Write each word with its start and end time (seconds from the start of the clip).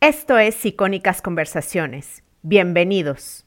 Esto 0.00 0.38
es 0.38 0.64
Icónicas 0.64 1.20
Conversaciones. 1.22 2.22
Bienvenidos. 2.42 3.44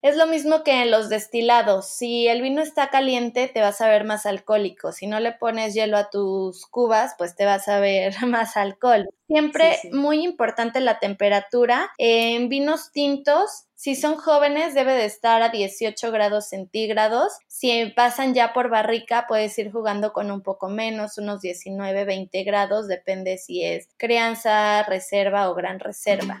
Es 0.00 0.16
lo 0.16 0.26
mismo 0.26 0.64
que 0.64 0.82
en 0.82 0.90
los 0.90 1.10
destilados. 1.10 1.86
Si 1.86 2.28
el 2.28 2.40
vino 2.40 2.62
está 2.62 2.88
caliente, 2.88 3.46
te 3.46 3.60
vas 3.60 3.82
a 3.82 3.88
ver 3.88 4.04
más 4.04 4.24
alcohólico. 4.24 4.92
Si 4.92 5.06
no 5.06 5.20
le 5.20 5.32
pones 5.32 5.74
hielo 5.74 5.98
a 5.98 6.08
tus 6.08 6.64
cubas, 6.64 7.14
pues 7.18 7.36
te 7.36 7.44
vas 7.44 7.68
a 7.68 7.78
ver 7.78 8.14
más 8.26 8.56
alcohol. 8.56 9.06
Siempre 9.28 9.80
muy 9.92 10.24
importante 10.24 10.80
la 10.80 10.98
temperatura. 10.98 11.92
En 11.98 12.48
vinos 12.48 12.90
tintos, 12.90 13.66
si 13.82 13.96
son 13.96 14.14
jóvenes, 14.14 14.74
debe 14.74 14.92
de 14.92 15.06
estar 15.06 15.42
a 15.42 15.48
18 15.48 16.12
grados 16.12 16.48
centígrados. 16.48 17.32
Si 17.48 17.86
pasan 17.96 18.32
ya 18.32 18.52
por 18.52 18.70
barrica, 18.70 19.24
puedes 19.26 19.58
ir 19.58 19.72
jugando 19.72 20.12
con 20.12 20.30
un 20.30 20.40
poco 20.40 20.68
menos, 20.68 21.18
unos 21.18 21.40
19, 21.40 22.04
20 22.04 22.44
grados, 22.44 22.86
depende 22.86 23.38
si 23.38 23.64
es 23.64 23.88
crianza, 23.96 24.84
reserva 24.84 25.50
o 25.50 25.56
gran 25.56 25.80
reserva. 25.80 26.40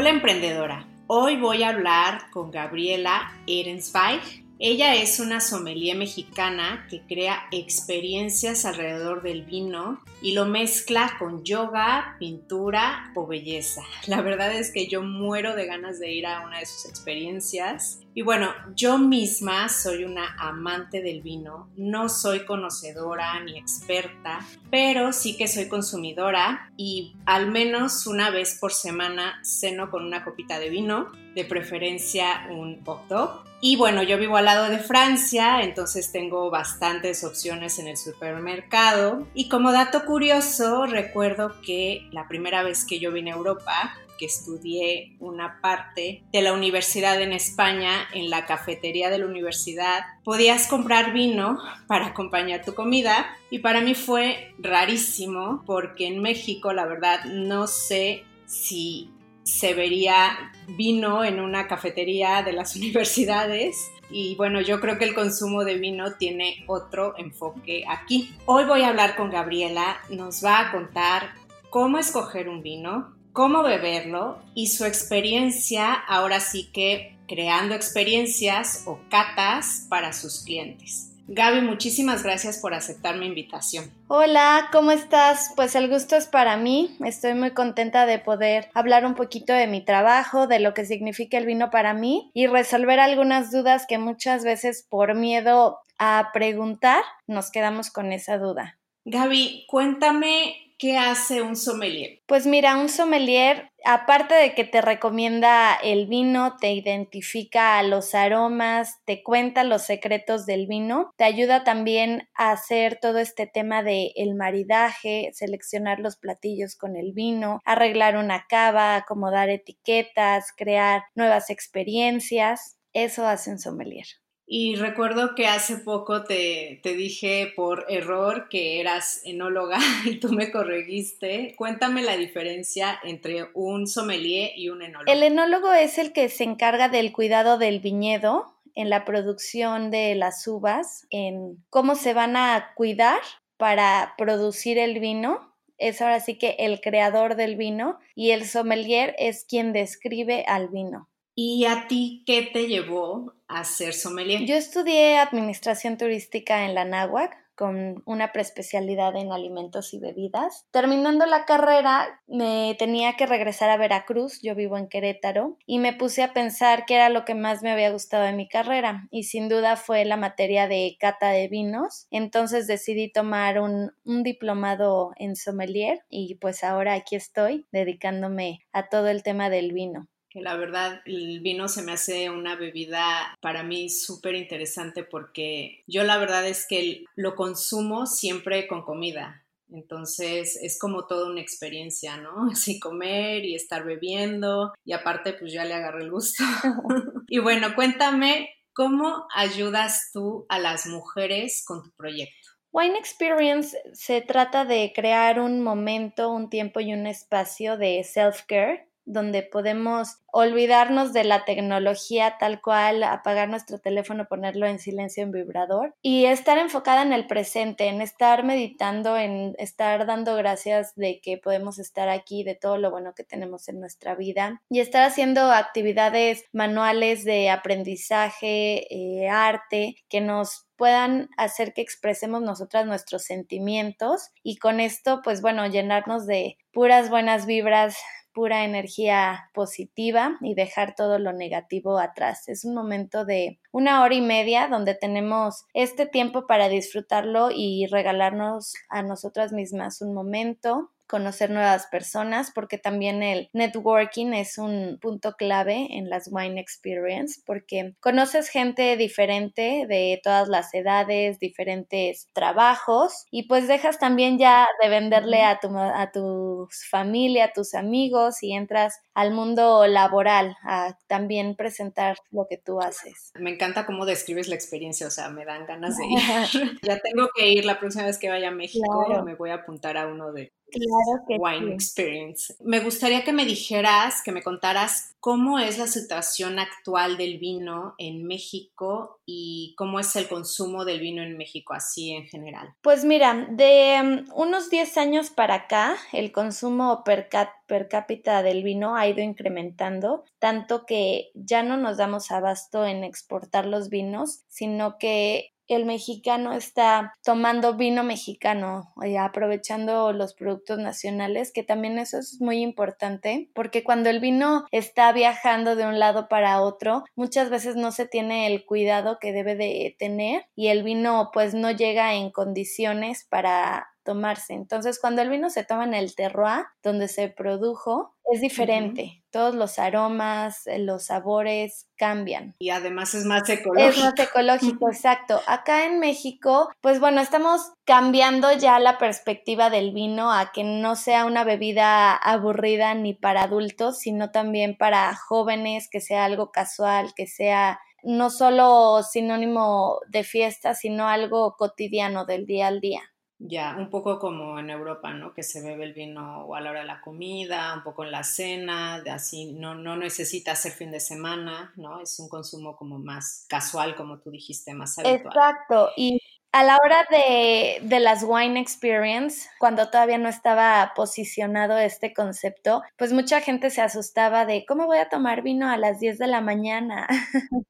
Hola 0.00 0.08
emprendedora, 0.08 0.86
hoy 1.08 1.36
voy 1.36 1.62
a 1.62 1.68
hablar 1.68 2.30
con 2.30 2.50
Gabriela 2.50 3.32
Ehrensweig. 3.46 4.22
Ella 4.58 4.94
es 4.94 5.20
una 5.20 5.42
sommelier 5.42 5.94
mexicana 5.94 6.86
que 6.88 7.02
crea 7.02 7.42
experiencias 7.50 8.64
alrededor 8.64 9.20
del 9.20 9.42
vino 9.42 10.00
y 10.22 10.32
lo 10.32 10.46
mezcla 10.46 11.16
con 11.18 11.44
yoga, 11.44 12.16
pintura 12.18 13.12
o 13.14 13.26
belleza. 13.26 13.82
La 14.06 14.20
verdad 14.22 14.52
es 14.52 14.72
que 14.72 14.88
yo 14.88 15.02
muero 15.02 15.54
de 15.54 15.66
ganas 15.66 15.98
de 15.98 16.12
ir 16.12 16.26
a 16.26 16.44
una 16.46 16.58
de 16.58 16.66
sus 16.66 16.86
experiencias. 16.86 18.00
Y 18.12 18.22
bueno, 18.22 18.48
yo 18.74 18.98
misma 18.98 19.68
soy 19.68 20.04
una 20.04 20.34
amante 20.36 21.00
del 21.00 21.22
vino, 21.22 21.70
no 21.76 22.08
soy 22.08 22.44
conocedora 22.44 23.38
ni 23.44 23.56
experta, 23.56 24.40
pero 24.68 25.12
sí 25.12 25.36
que 25.36 25.46
soy 25.46 25.68
consumidora 25.68 26.72
y 26.76 27.14
al 27.24 27.50
menos 27.50 28.08
una 28.08 28.30
vez 28.30 28.58
por 28.58 28.72
semana 28.72 29.38
ceno 29.44 29.90
con 29.90 30.04
una 30.04 30.24
copita 30.24 30.58
de 30.58 30.70
vino, 30.70 31.12
de 31.36 31.44
preferencia 31.44 32.48
un 32.50 32.84
hot. 32.84 33.44
Y 33.62 33.76
bueno, 33.76 34.02
yo 34.02 34.16
vivo 34.16 34.38
al 34.38 34.46
lado 34.46 34.70
de 34.70 34.78
Francia, 34.78 35.60
entonces 35.60 36.10
tengo 36.12 36.48
bastantes 36.50 37.24
opciones 37.24 37.78
en 37.78 37.88
el 37.88 37.98
supermercado. 37.98 39.26
Y 39.34 39.50
como 39.50 39.70
dato 39.70 40.06
curioso, 40.10 40.86
recuerdo 40.86 41.54
que 41.64 42.08
la 42.10 42.26
primera 42.26 42.64
vez 42.64 42.84
que 42.84 42.98
yo 42.98 43.12
vine 43.12 43.30
a 43.30 43.36
Europa, 43.36 43.96
que 44.18 44.26
estudié 44.26 45.14
una 45.20 45.60
parte 45.60 46.24
de 46.32 46.42
la 46.42 46.52
universidad 46.52 47.22
en 47.22 47.32
España, 47.32 48.08
en 48.12 48.28
la 48.28 48.44
cafetería 48.44 49.08
de 49.08 49.18
la 49.18 49.26
universidad, 49.26 50.00
podías 50.24 50.66
comprar 50.66 51.12
vino 51.12 51.60
para 51.86 52.06
acompañar 52.06 52.64
tu 52.64 52.74
comida 52.74 53.36
y 53.52 53.60
para 53.60 53.82
mí 53.82 53.94
fue 53.94 54.52
rarísimo 54.58 55.62
porque 55.64 56.08
en 56.08 56.20
México 56.20 56.72
la 56.72 56.86
verdad 56.86 57.26
no 57.26 57.68
sé 57.68 58.24
si 58.46 59.10
se 59.50 59.74
vería 59.74 60.52
vino 60.68 61.24
en 61.24 61.40
una 61.40 61.66
cafetería 61.66 62.42
de 62.42 62.52
las 62.52 62.76
universidades 62.76 63.90
y 64.10 64.34
bueno, 64.34 64.60
yo 64.60 64.80
creo 64.80 64.98
que 64.98 65.04
el 65.04 65.14
consumo 65.14 65.64
de 65.64 65.76
vino 65.76 66.14
tiene 66.14 66.64
otro 66.66 67.14
enfoque 67.16 67.84
aquí. 67.88 68.34
Hoy 68.46 68.64
voy 68.64 68.82
a 68.82 68.88
hablar 68.88 69.16
con 69.16 69.30
Gabriela, 69.30 69.98
nos 70.10 70.44
va 70.44 70.60
a 70.60 70.72
contar 70.72 71.34
cómo 71.70 71.98
escoger 71.98 72.48
un 72.48 72.62
vino, 72.62 73.14
cómo 73.32 73.62
beberlo 73.62 74.42
y 74.54 74.68
su 74.68 74.84
experiencia 74.84 75.92
ahora 75.92 76.40
sí 76.40 76.70
que 76.72 77.16
creando 77.28 77.74
experiencias 77.74 78.82
o 78.86 78.98
catas 79.08 79.86
para 79.88 80.12
sus 80.12 80.42
clientes. 80.44 81.09
Gaby, 81.28 81.60
muchísimas 81.60 82.22
gracias 82.22 82.58
por 82.58 82.74
aceptar 82.74 83.16
mi 83.16 83.26
invitación. 83.26 83.90
Hola, 84.08 84.68
¿cómo 84.72 84.90
estás? 84.90 85.52
Pues 85.56 85.74
el 85.74 85.88
gusto 85.88 86.16
es 86.16 86.26
para 86.26 86.56
mí. 86.56 86.96
Estoy 87.04 87.34
muy 87.34 87.52
contenta 87.52 88.06
de 88.06 88.18
poder 88.18 88.68
hablar 88.74 89.06
un 89.06 89.14
poquito 89.14 89.52
de 89.52 89.66
mi 89.66 89.84
trabajo, 89.84 90.46
de 90.46 90.60
lo 90.60 90.74
que 90.74 90.84
significa 90.84 91.38
el 91.38 91.46
vino 91.46 91.70
para 91.70 91.94
mí 91.94 92.30
y 92.34 92.46
resolver 92.46 92.98
algunas 93.00 93.52
dudas 93.52 93.86
que 93.88 93.98
muchas 93.98 94.44
veces 94.44 94.86
por 94.88 95.14
miedo 95.14 95.78
a 95.98 96.30
preguntar 96.32 97.02
nos 97.26 97.50
quedamos 97.50 97.90
con 97.90 98.12
esa 98.12 98.38
duda. 98.38 98.78
Gaby, 99.04 99.66
cuéntame 99.68 100.69
¿Qué 100.80 100.96
hace 100.96 101.42
un 101.42 101.56
sommelier? 101.56 102.22
Pues 102.26 102.46
mira, 102.46 102.78
un 102.78 102.88
sommelier, 102.88 103.68
aparte 103.84 104.34
de 104.34 104.54
que 104.54 104.64
te 104.64 104.80
recomienda 104.80 105.74
el 105.74 106.06
vino, 106.06 106.56
te 106.56 106.72
identifica 106.72 107.82
los 107.82 108.14
aromas, 108.14 108.96
te 109.04 109.22
cuenta 109.22 109.62
los 109.62 109.82
secretos 109.82 110.46
del 110.46 110.66
vino, 110.66 111.10
te 111.18 111.24
ayuda 111.24 111.64
también 111.64 112.30
a 112.34 112.52
hacer 112.52 112.98
todo 112.98 113.18
este 113.18 113.46
tema 113.46 113.82
de 113.82 114.12
el 114.16 114.34
maridaje, 114.34 115.28
seleccionar 115.34 116.00
los 116.00 116.16
platillos 116.16 116.76
con 116.76 116.96
el 116.96 117.12
vino, 117.12 117.60
arreglar 117.66 118.16
una 118.16 118.46
cava, 118.48 118.96
acomodar 118.96 119.50
etiquetas, 119.50 120.46
crear 120.56 121.02
nuevas 121.14 121.50
experiencias. 121.50 122.78
Eso 122.94 123.26
hace 123.26 123.50
un 123.50 123.58
sommelier. 123.58 124.06
Y 124.52 124.74
recuerdo 124.74 125.36
que 125.36 125.46
hace 125.46 125.76
poco 125.76 126.24
te, 126.24 126.80
dije 126.82 127.52
por 127.54 127.86
error 127.88 128.48
que 128.48 128.80
eras 128.80 129.20
enóloga 129.24 129.78
y 130.04 130.16
tú 130.16 130.32
me 130.32 130.50
corregiste. 130.50 131.54
Cuéntame 131.56 132.02
la 132.02 132.16
diferencia 132.16 132.98
entre 133.04 133.48
un 133.54 133.86
sommelier 133.86 134.50
y 134.56 134.70
un 134.70 134.82
enólogo. 134.82 135.12
El 135.12 135.22
enólogo 135.22 135.72
es 135.72 135.98
el 135.98 136.12
que 136.12 136.28
se 136.28 136.42
encarga 136.42 136.88
del 136.88 137.12
cuidado 137.12 137.58
del 137.58 137.78
viñedo, 137.78 138.56
en 138.74 138.90
la 138.90 139.04
producción 139.04 139.92
de 139.92 140.16
las 140.16 140.44
uvas, 140.48 141.06
en 141.10 141.64
cómo 141.70 141.94
se 141.94 142.12
van 142.12 142.36
a 142.36 142.72
cuidar 142.74 143.20
para 143.56 144.14
producir 144.18 144.78
el 144.78 144.98
vino. 144.98 145.54
Es 145.78 146.02
ahora 146.02 146.18
sí 146.18 146.38
que 146.38 146.56
el 146.58 146.80
creador 146.80 147.36
del 147.36 147.54
vino 147.54 148.00
y 148.16 148.32
el 148.32 148.44
sommelier 148.46 149.14
es 149.16 149.44
quien 149.44 149.72
describe 149.72 150.44
al 150.48 150.70
vino. 150.70 151.09
¿Y 151.42 151.64
a 151.64 151.88
ti 151.88 152.22
qué 152.26 152.42
te 152.42 152.66
llevó 152.66 153.32
a 153.48 153.64
ser 153.64 153.94
sommelier? 153.94 154.44
Yo 154.44 154.56
estudié 154.56 155.16
administración 155.16 155.96
turística 155.96 156.66
en 156.66 156.74
la 156.74 156.84
náhuac 156.84 157.34
con 157.54 158.02
una 158.04 158.30
preespecialidad 158.30 159.16
en 159.16 159.32
alimentos 159.32 159.94
y 159.94 159.98
bebidas. 159.98 160.66
Terminando 160.70 161.24
la 161.24 161.46
carrera, 161.46 162.20
me 162.26 162.76
tenía 162.78 163.16
que 163.16 163.24
regresar 163.24 163.70
a 163.70 163.78
Veracruz, 163.78 164.42
yo 164.42 164.54
vivo 164.54 164.76
en 164.76 164.86
Querétaro, 164.86 165.56
y 165.64 165.78
me 165.78 165.94
puse 165.94 166.22
a 166.22 166.34
pensar 166.34 166.84
qué 166.84 166.96
era 166.96 167.08
lo 167.08 167.24
que 167.24 167.34
más 167.34 167.62
me 167.62 167.70
había 167.70 167.90
gustado 167.90 168.24
de 168.24 168.34
mi 168.34 168.46
carrera, 168.46 169.08
y 169.10 169.22
sin 169.22 169.48
duda 169.48 169.76
fue 169.76 170.04
la 170.04 170.18
materia 170.18 170.68
de 170.68 170.98
cata 171.00 171.30
de 171.30 171.48
vinos. 171.48 172.06
Entonces 172.10 172.66
decidí 172.66 173.10
tomar 173.10 173.60
un, 173.60 173.92
un 174.04 174.22
diplomado 174.22 175.12
en 175.16 175.36
sommelier, 175.36 176.00
y 176.10 176.34
pues 176.34 176.62
ahora 176.64 176.92
aquí 176.92 177.16
estoy 177.16 177.66
dedicándome 177.72 178.60
a 178.72 178.90
todo 178.90 179.08
el 179.08 179.22
tema 179.22 179.48
del 179.48 179.72
vino 179.72 180.06
que 180.30 180.40
la 180.40 180.56
verdad 180.56 181.02
el 181.06 181.40
vino 181.40 181.68
se 181.68 181.82
me 181.82 181.92
hace 181.92 182.30
una 182.30 182.54
bebida 182.54 183.36
para 183.40 183.62
mí 183.62 183.90
súper 183.90 184.36
interesante 184.36 185.02
porque 185.02 185.82
yo 185.86 186.04
la 186.04 186.18
verdad 186.18 186.46
es 186.46 186.66
que 186.66 187.04
lo 187.16 187.34
consumo 187.34 188.06
siempre 188.06 188.66
con 188.68 188.82
comida. 188.82 189.44
Entonces 189.72 190.58
es 190.60 190.78
como 190.78 191.06
toda 191.06 191.30
una 191.30 191.40
experiencia, 191.40 192.16
¿no? 192.16 192.48
Así 192.52 192.78
comer 192.78 193.44
y 193.44 193.54
estar 193.54 193.84
bebiendo 193.84 194.72
y 194.84 194.92
aparte 194.92 195.32
pues 195.32 195.52
ya 195.52 195.64
le 195.64 195.74
agarré 195.74 196.04
el 196.04 196.10
gusto. 196.10 196.44
y 197.28 197.38
bueno, 197.38 197.74
cuéntame, 197.74 198.50
¿cómo 198.72 199.26
ayudas 199.34 200.10
tú 200.12 200.46
a 200.48 200.58
las 200.58 200.86
mujeres 200.86 201.64
con 201.66 201.82
tu 201.82 201.90
proyecto? 201.96 202.50
Wine 202.72 202.96
Experience 202.96 203.76
se 203.94 204.20
trata 204.20 204.64
de 204.64 204.92
crear 204.94 205.40
un 205.40 205.60
momento, 205.60 206.30
un 206.30 206.48
tiempo 206.48 206.78
y 206.78 206.92
un 206.92 207.08
espacio 207.08 207.76
de 207.76 208.04
self-care 208.04 208.89
donde 209.12 209.42
podemos 209.42 210.18
olvidarnos 210.32 211.12
de 211.12 211.24
la 211.24 211.44
tecnología 211.44 212.36
tal 212.38 212.60
cual, 212.60 213.02
apagar 213.02 213.48
nuestro 213.48 213.78
teléfono, 213.78 214.26
ponerlo 214.28 214.66
en 214.66 214.78
silencio 214.78 215.22
en 215.22 215.32
vibrador 215.32 215.94
y 216.02 216.26
estar 216.26 216.58
enfocada 216.58 217.02
en 217.02 217.12
el 217.12 217.26
presente, 217.26 217.88
en 217.88 218.00
estar 218.00 218.44
meditando, 218.44 219.16
en 219.16 219.54
estar 219.58 220.06
dando 220.06 220.36
gracias 220.36 220.94
de 220.94 221.20
que 221.20 221.38
podemos 221.38 221.78
estar 221.78 222.08
aquí, 222.08 222.44
de 222.44 222.54
todo 222.54 222.78
lo 222.78 222.90
bueno 222.90 223.14
que 223.14 223.24
tenemos 223.24 223.68
en 223.68 223.80
nuestra 223.80 224.14
vida 224.14 224.62
y 224.70 224.80
estar 224.80 225.02
haciendo 225.02 225.50
actividades 225.50 226.44
manuales 226.52 227.24
de 227.24 227.50
aprendizaje, 227.50 228.86
eh, 228.94 229.28
arte, 229.28 229.96
que 230.08 230.20
nos 230.20 230.68
puedan 230.76 231.28
hacer 231.36 231.74
que 231.74 231.82
expresemos 231.82 232.40
nosotras 232.40 232.86
nuestros 232.86 233.24
sentimientos 233.24 234.30
y 234.42 234.56
con 234.56 234.80
esto, 234.80 235.20
pues 235.22 235.42
bueno, 235.42 235.66
llenarnos 235.66 236.26
de 236.26 236.56
puras 236.72 237.10
buenas 237.10 237.44
vibras, 237.44 237.98
pura 238.32 238.64
energía 238.64 239.50
positiva 239.54 240.38
y 240.40 240.54
dejar 240.54 240.94
todo 240.94 241.18
lo 241.18 241.32
negativo 241.32 241.98
atrás. 241.98 242.48
Es 242.48 242.64
un 242.64 242.74
momento 242.74 243.24
de 243.24 243.58
una 243.72 244.02
hora 244.02 244.14
y 244.14 244.20
media 244.20 244.68
donde 244.68 244.94
tenemos 244.94 245.64
este 245.74 246.06
tiempo 246.06 246.46
para 246.46 246.68
disfrutarlo 246.68 247.50
y 247.50 247.86
regalarnos 247.86 248.74
a 248.88 249.02
nosotras 249.02 249.52
mismas 249.52 250.00
un 250.00 250.14
momento 250.14 250.90
conocer 251.10 251.50
nuevas 251.50 251.86
personas, 251.88 252.52
porque 252.54 252.78
también 252.78 253.22
el 253.22 253.50
networking 253.52 254.32
es 254.32 254.58
un 254.58 254.98
punto 255.00 255.34
clave 255.36 255.88
en 255.90 256.08
las 256.08 256.28
Wine 256.30 256.60
Experience, 256.60 257.40
porque 257.44 257.94
conoces 258.00 258.48
gente 258.48 258.96
diferente 258.96 259.86
de 259.88 260.20
todas 260.22 260.48
las 260.48 260.72
edades, 260.72 261.40
diferentes 261.40 262.28
trabajos, 262.32 263.26
y 263.30 263.48
pues 263.48 263.66
dejas 263.66 263.98
también 263.98 264.38
ya 264.38 264.68
de 264.80 264.88
venderle 264.88 265.42
a 265.42 265.58
tu, 265.58 265.76
a 265.76 266.10
tu 266.12 266.68
familia, 266.88 267.46
a 267.46 267.52
tus 267.52 267.74
amigos, 267.74 268.42
y 268.42 268.52
entras 268.52 269.00
al 269.12 269.32
mundo 269.32 269.86
laboral 269.88 270.56
a 270.64 270.96
también 271.08 271.56
presentar 271.56 272.16
lo 272.30 272.46
que 272.48 272.56
tú 272.56 272.80
haces. 272.80 273.32
Me 273.34 273.50
encanta 273.50 273.84
cómo 273.84 274.06
describes 274.06 274.48
la 274.48 274.54
experiencia, 274.54 275.08
o 275.08 275.10
sea, 275.10 275.28
me 275.30 275.44
dan 275.44 275.66
ganas 275.66 275.96
de 275.96 276.04
ir. 276.62 276.80
ya 276.82 276.98
tengo 277.00 277.28
que 277.34 277.48
ir 277.48 277.64
la 277.64 277.80
próxima 277.80 278.04
vez 278.04 278.18
que 278.18 278.28
vaya 278.28 278.48
a 278.48 278.52
México, 278.52 279.22
me 279.24 279.34
voy 279.34 279.50
a 279.50 279.54
apuntar 279.54 279.96
a 279.96 280.06
uno 280.06 280.32
de 280.32 280.52
Claro 280.70 281.24
que 281.26 281.36
Wine 281.36 281.74
Experience. 281.74 282.54
Me 282.60 282.80
gustaría 282.80 283.24
que 283.24 283.32
me 283.32 283.44
dijeras, 283.44 284.22
que 284.24 284.32
me 284.32 284.42
contaras 284.42 285.14
cómo 285.20 285.58
es 285.58 285.78
la 285.78 285.86
situación 285.86 286.58
actual 286.58 287.16
del 287.16 287.38
vino 287.38 287.94
en 287.98 288.26
México 288.26 289.20
y 289.26 289.74
cómo 289.76 290.00
es 290.00 290.16
el 290.16 290.28
consumo 290.28 290.84
del 290.84 291.00
vino 291.00 291.22
en 291.22 291.36
México 291.36 291.74
así 291.74 292.12
en 292.12 292.26
general. 292.26 292.74
Pues 292.80 293.04
mira, 293.04 293.46
de 293.50 294.00
mm, 294.02 294.32
unos 294.34 294.70
10 294.70 294.96
años 294.96 295.30
para 295.30 295.54
acá, 295.54 295.96
el 296.12 296.32
consumo 296.32 297.02
per, 297.04 297.28
per 297.66 297.88
cápita 297.88 298.42
del 298.42 298.62
vino 298.62 298.96
ha 298.96 299.06
ido 299.06 299.20
incrementando, 299.22 300.24
tanto 300.38 300.86
que 300.86 301.30
ya 301.34 301.62
no 301.62 301.76
nos 301.76 301.98
damos 301.98 302.30
abasto 302.30 302.86
en 302.86 303.04
exportar 303.04 303.66
los 303.66 303.90
vinos, 303.90 304.44
sino 304.48 304.96
que 304.98 305.52
el 305.74 305.84
mexicano 305.84 306.52
está 306.52 307.14
tomando 307.24 307.74
vino 307.74 308.02
mexicano, 308.02 308.92
y 309.02 309.16
aprovechando 309.16 310.12
los 310.12 310.34
productos 310.34 310.78
nacionales, 310.78 311.52
que 311.52 311.62
también 311.62 311.98
eso 311.98 312.18
es 312.18 312.40
muy 312.40 312.60
importante, 312.60 313.50
porque 313.54 313.84
cuando 313.84 314.10
el 314.10 314.20
vino 314.20 314.64
está 314.70 315.12
viajando 315.12 315.76
de 315.76 315.86
un 315.86 315.98
lado 315.98 316.28
para 316.28 316.60
otro, 316.60 317.04
muchas 317.14 317.50
veces 317.50 317.76
no 317.76 317.92
se 317.92 318.06
tiene 318.06 318.46
el 318.46 318.64
cuidado 318.64 319.18
que 319.20 319.32
debe 319.32 319.56
de 319.56 319.96
tener 319.98 320.46
y 320.54 320.68
el 320.68 320.82
vino 320.82 321.30
pues 321.32 321.54
no 321.54 321.70
llega 321.70 322.14
en 322.14 322.30
condiciones 322.30 323.26
para 323.28 323.88
tomarse. 324.04 324.54
Entonces, 324.54 324.98
cuando 325.00 325.22
el 325.22 325.30
vino 325.30 325.50
se 325.50 325.64
toma 325.64 325.84
en 325.84 325.94
el 325.94 326.14
terroir, 326.14 326.64
donde 326.82 327.08
se 327.08 327.28
produjo, 327.28 328.14
es 328.32 328.40
diferente. 328.40 329.24
Todos 329.30 329.54
los 329.54 329.78
aromas, 329.78 330.66
eh, 330.66 330.78
los 330.78 331.06
sabores 331.06 331.88
cambian. 331.96 332.54
Y 332.60 332.70
además 332.70 333.14
es 333.14 333.24
más 333.24 333.48
ecológico. 333.48 333.90
Es 333.90 333.98
más 333.98 334.18
ecológico, 334.18 334.88
exacto. 334.88 335.40
Acá 335.46 335.86
en 335.86 335.98
México, 335.98 336.70
pues 336.80 337.00
bueno, 337.00 337.20
estamos 337.20 337.72
cambiando 337.84 338.52
ya 338.52 338.78
la 338.78 338.98
perspectiva 338.98 339.68
del 339.68 339.92
vino 339.92 340.32
a 340.32 340.52
que 340.52 340.62
no 340.62 340.94
sea 340.96 341.24
una 341.24 341.44
bebida 341.44 342.14
aburrida 342.14 342.94
ni 342.94 343.14
para 343.14 343.42
adultos, 343.42 343.98
sino 343.98 344.30
también 344.30 344.76
para 344.76 345.14
jóvenes, 345.16 345.88
que 345.90 346.00
sea 346.00 346.24
algo 346.24 346.52
casual, 346.52 347.12
que 347.16 347.26
sea 347.26 347.80
no 348.02 348.30
solo 348.30 349.02
sinónimo 349.02 350.00
de 350.08 350.24
fiesta, 350.24 350.74
sino 350.74 351.08
algo 351.08 351.56
cotidiano 351.56 352.24
del 352.24 352.46
día 352.46 352.68
al 352.68 352.80
día. 352.80 353.02
Ya, 353.42 353.74
un 353.78 353.88
poco 353.88 354.18
como 354.18 354.58
en 354.58 354.68
Europa, 354.68 355.14
¿no? 355.14 355.32
Que 355.32 355.42
se 355.42 355.62
bebe 355.62 355.84
el 355.84 355.94
vino 355.94 356.54
a 356.54 356.60
la 356.60 356.70
hora 356.70 356.80
de 356.80 356.86
la 356.86 357.00
comida, 357.00 357.72
un 357.74 357.82
poco 357.82 358.04
en 358.04 358.12
la 358.12 358.22
cena, 358.22 359.02
así, 359.10 359.54
no, 359.54 359.74
no 359.74 359.96
necesita 359.96 360.54
ser 360.54 360.72
fin 360.72 360.90
de 360.90 361.00
semana, 361.00 361.72
¿no? 361.76 362.02
Es 362.02 362.20
un 362.20 362.28
consumo 362.28 362.76
como 362.76 362.98
más 362.98 363.46
casual, 363.48 363.96
como 363.96 364.18
tú 364.18 364.30
dijiste, 364.30 364.74
más 364.74 364.98
habitual. 364.98 365.32
Exacto, 365.34 365.88
y 365.96 366.20
a 366.52 366.64
la 366.64 366.76
hora 366.84 367.06
de, 367.10 367.78
de, 367.82 368.00
las 368.00 368.24
Wine 368.24 368.60
Experience, 368.60 369.48
cuando 369.58 369.88
todavía 369.88 370.18
no 370.18 370.28
estaba 370.28 370.92
posicionado 370.94 371.78
este 371.78 372.12
concepto, 372.12 372.82
pues 372.98 373.14
mucha 373.14 373.40
gente 373.40 373.70
se 373.70 373.80
asustaba 373.80 374.44
de 374.44 374.66
cómo 374.66 374.84
voy 374.84 374.98
a 374.98 375.08
tomar 375.08 375.40
vino 375.40 375.70
a 375.70 375.78
las 375.78 375.98
10 375.98 376.18
de 376.18 376.26
la 376.26 376.42
mañana. 376.42 377.06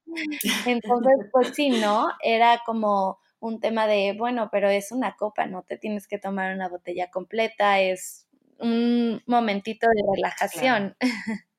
Entonces, 0.66 1.14
pues 1.30 1.52
sí, 1.54 1.70
¿no? 1.70 2.08
Era 2.22 2.62
como 2.66 3.20
un 3.40 3.60
tema 3.60 3.86
de, 3.86 4.14
bueno, 4.16 4.48
pero 4.52 4.68
es 4.68 4.92
una 4.92 5.16
copa, 5.16 5.46
no 5.46 5.62
te 5.62 5.76
tienes 5.76 6.06
que 6.06 6.18
tomar 6.18 6.54
una 6.54 6.68
botella 6.68 7.10
completa, 7.10 7.80
es 7.80 8.28
un 8.58 9.22
momentito 9.26 9.86
de 9.88 10.02
relajación. 10.14 10.96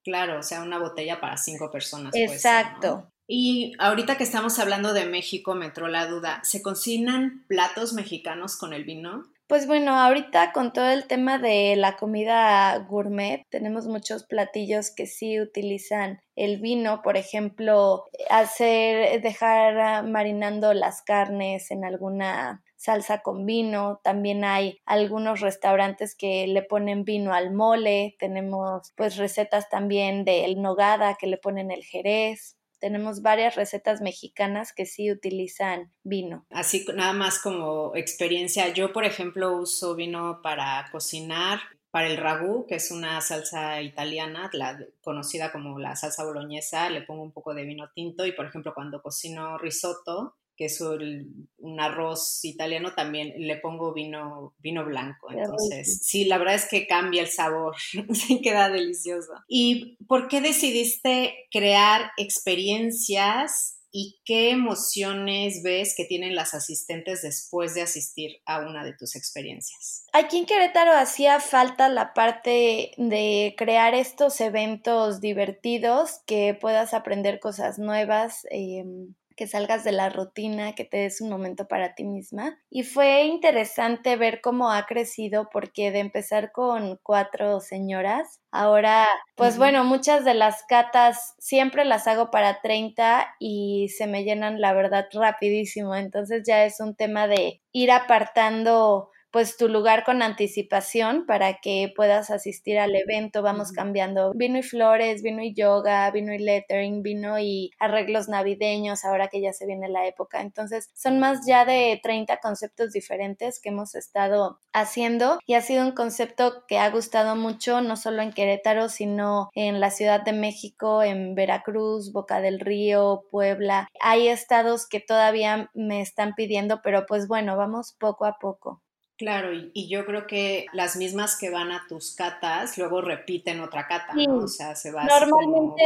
Claro, 0.03 0.39
o 0.39 0.43
sea, 0.43 0.63
una 0.63 0.79
botella 0.79 1.19
para 1.19 1.37
cinco 1.37 1.69
personas. 1.69 2.15
Exacto. 2.15 3.11
Y 3.27 3.73
ahorita 3.77 4.17
que 4.17 4.23
estamos 4.23 4.57
hablando 4.59 4.93
de 4.93 5.05
México, 5.05 5.53
me 5.53 5.67
entró 5.67 5.87
la 5.87 6.07
duda, 6.07 6.41
¿se 6.43 6.61
cocinan 6.61 7.45
platos 7.47 7.93
mexicanos 7.93 8.57
con 8.57 8.73
el 8.73 8.83
vino? 8.83 9.23
Pues 9.51 9.67
bueno, 9.67 9.99
ahorita 9.99 10.53
con 10.53 10.71
todo 10.71 10.89
el 10.91 11.07
tema 11.07 11.37
de 11.37 11.75
la 11.75 11.97
comida 11.97 12.77
gourmet, 12.87 13.45
tenemos 13.49 13.85
muchos 13.85 14.23
platillos 14.23 14.91
que 14.95 15.07
sí 15.07 15.41
utilizan 15.41 16.21
el 16.37 16.61
vino, 16.61 17.01
por 17.01 17.17
ejemplo, 17.17 18.05
hacer, 18.29 19.21
dejar 19.21 20.07
marinando 20.07 20.73
las 20.73 21.01
carnes 21.01 21.69
en 21.69 21.83
alguna 21.83 22.63
salsa 22.77 23.23
con 23.23 23.45
vino, 23.45 23.99
también 24.05 24.45
hay 24.45 24.79
algunos 24.85 25.41
restaurantes 25.41 26.15
que 26.15 26.47
le 26.47 26.61
ponen 26.61 27.03
vino 27.03 27.33
al 27.33 27.53
mole, 27.53 28.15
tenemos 28.19 28.93
pues 28.95 29.17
recetas 29.17 29.67
también 29.67 30.23
del 30.23 30.61
nogada 30.61 31.17
que 31.19 31.27
le 31.27 31.35
ponen 31.35 31.71
el 31.71 31.83
jerez, 31.83 32.55
tenemos 32.81 33.21
varias 33.21 33.55
recetas 33.55 34.01
mexicanas 34.01 34.73
que 34.73 34.85
sí 34.85 35.11
utilizan 35.11 35.93
vino. 36.03 36.45
Así 36.49 36.85
nada 36.93 37.13
más 37.13 37.39
como 37.39 37.95
experiencia, 37.95 38.73
yo 38.73 38.91
por 38.91 39.05
ejemplo 39.05 39.55
uso 39.55 39.95
vino 39.95 40.41
para 40.41 40.89
cocinar, 40.91 41.59
para 41.91 42.07
el 42.07 42.17
ragú, 42.17 42.65
que 42.67 42.75
es 42.75 42.89
una 42.89 43.21
salsa 43.21 43.81
italiana, 43.81 44.49
la, 44.53 44.79
conocida 45.03 45.51
como 45.51 45.77
la 45.77 45.95
salsa 45.95 46.25
boloñesa, 46.25 46.89
le 46.89 47.01
pongo 47.01 47.21
un 47.21 47.31
poco 47.31 47.53
de 47.53 47.65
vino 47.65 47.89
tinto 47.93 48.25
y 48.25 48.31
por 48.31 48.47
ejemplo 48.47 48.73
cuando 48.73 49.01
cocino 49.01 49.57
risotto, 49.57 50.35
que 50.61 50.65
es 50.65 50.79
un 50.79 51.79
arroz 51.79 52.45
italiano, 52.45 52.93
también 52.95 53.33
le 53.35 53.57
pongo 53.57 53.95
vino, 53.95 54.53
vino 54.59 54.85
blanco. 54.85 55.31
Entonces, 55.31 56.01
sí, 56.03 56.25
la 56.25 56.37
verdad 56.37 56.53
es 56.53 56.67
que 56.69 56.85
cambia 56.85 57.23
el 57.23 57.29
sabor, 57.29 57.75
queda 58.43 58.69
delicioso. 58.69 59.31
¿Y 59.47 59.97
por 60.05 60.27
qué 60.27 60.39
decidiste 60.39 61.47
crear 61.49 62.11
experiencias 62.15 63.79
y 63.91 64.21
qué 64.23 64.51
emociones 64.51 65.63
ves 65.63 65.95
que 65.97 66.05
tienen 66.05 66.35
las 66.35 66.53
asistentes 66.53 67.23
después 67.23 67.73
de 67.73 67.81
asistir 67.81 68.37
a 68.45 68.59
una 68.59 68.85
de 68.85 68.93
tus 68.93 69.15
experiencias? 69.15 70.05
Aquí 70.13 70.37
en 70.37 70.45
Querétaro 70.45 70.91
hacía 70.91 71.39
falta 71.39 71.89
la 71.89 72.13
parte 72.13 72.91
de 72.97 73.55
crear 73.57 73.95
estos 73.95 74.39
eventos 74.41 75.21
divertidos, 75.21 76.19
que 76.27 76.53
puedas 76.53 76.93
aprender 76.93 77.39
cosas 77.39 77.79
nuevas. 77.79 78.45
Eh, 78.51 78.85
que 79.35 79.47
salgas 79.47 79.83
de 79.83 79.91
la 79.91 80.09
rutina, 80.09 80.73
que 80.73 80.85
te 80.85 80.97
des 80.97 81.21
un 81.21 81.29
momento 81.29 81.67
para 81.67 81.95
ti 81.95 82.03
misma. 82.03 82.57
Y 82.69 82.83
fue 82.83 83.23
interesante 83.23 84.15
ver 84.15 84.41
cómo 84.41 84.71
ha 84.71 84.85
crecido 84.85 85.49
porque 85.51 85.91
de 85.91 85.99
empezar 85.99 86.51
con 86.51 86.99
cuatro 87.03 87.59
señoras, 87.59 88.41
ahora, 88.51 89.07
pues 89.35 89.57
bueno, 89.57 89.83
muchas 89.83 90.25
de 90.25 90.33
las 90.33 90.63
catas 90.63 91.35
siempre 91.37 91.85
las 91.85 92.07
hago 92.07 92.31
para 92.31 92.61
30 92.61 93.35
y 93.39 93.89
se 93.89 94.07
me 94.07 94.23
llenan, 94.23 94.59
la 94.59 94.73
verdad, 94.73 95.07
rapidísimo. 95.13 95.95
Entonces 95.95 96.43
ya 96.45 96.65
es 96.65 96.79
un 96.79 96.95
tema 96.95 97.27
de 97.27 97.61
ir 97.71 97.91
apartando 97.91 99.10
pues 99.31 99.57
tu 99.57 99.69
lugar 99.69 100.03
con 100.03 100.21
anticipación 100.21 101.25
para 101.25 101.59
que 101.59 101.91
puedas 101.95 102.29
asistir 102.29 102.77
al 102.79 102.95
evento. 102.95 103.41
Vamos 103.41 103.71
cambiando 103.71 104.33
vino 104.35 104.59
y 104.59 104.63
flores, 104.63 105.23
vino 105.23 105.41
y 105.41 105.53
yoga, 105.53 106.09
vino 106.11 106.33
y 106.33 106.39
lettering, 106.39 107.01
vino 107.01 107.39
y 107.39 107.71
arreglos 107.79 108.27
navideños 108.27 109.05
ahora 109.05 109.29
que 109.29 109.41
ya 109.41 109.53
se 109.53 109.65
viene 109.65 109.89
la 109.89 110.05
época. 110.05 110.41
Entonces 110.41 110.91
son 110.93 111.19
más 111.19 111.45
ya 111.45 111.65
de 111.65 111.99
30 112.03 112.37
conceptos 112.37 112.91
diferentes 112.91 113.59
que 113.61 113.69
hemos 113.69 113.95
estado 113.95 114.59
haciendo 114.73 115.39
y 115.45 115.53
ha 115.53 115.61
sido 115.61 115.85
un 115.85 115.93
concepto 115.93 116.65
que 116.67 116.77
ha 116.77 116.89
gustado 116.89 117.35
mucho 117.35 117.81
no 117.81 117.95
solo 117.95 118.21
en 118.21 118.33
Querétaro 118.33 118.89
sino 118.89 119.49
en 119.53 119.79
la 119.79 119.91
Ciudad 119.91 120.21
de 120.21 120.33
México, 120.33 121.03
en 121.03 121.35
Veracruz, 121.35 122.11
Boca 122.11 122.41
del 122.41 122.59
Río, 122.59 123.23
Puebla. 123.31 123.87
Hay 124.01 124.27
estados 124.27 124.87
que 124.87 124.99
todavía 124.99 125.69
me 125.73 126.01
están 126.01 126.33
pidiendo, 126.35 126.81
pero 126.81 127.05
pues 127.05 127.27
bueno, 127.27 127.57
vamos 127.57 127.95
poco 127.99 128.25
a 128.25 128.37
poco. 128.39 128.81
Claro, 129.21 129.53
y, 129.53 129.87
yo 129.87 130.03
creo 130.03 130.25
que 130.25 130.65
las 130.73 130.95
mismas 130.95 131.37
que 131.37 131.51
van 131.51 131.71
a 131.71 131.85
tus 131.87 132.15
catas 132.15 132.75
luego 132.79 133.01
repiten 133.01 133.59
otra 133.59 133.85
cata, 133.87 134.15
¿no? 134.15 134.37
O 134.37 134.47
sea, 134.47 134.73
se 134.73 134.91
va 134.91 135.07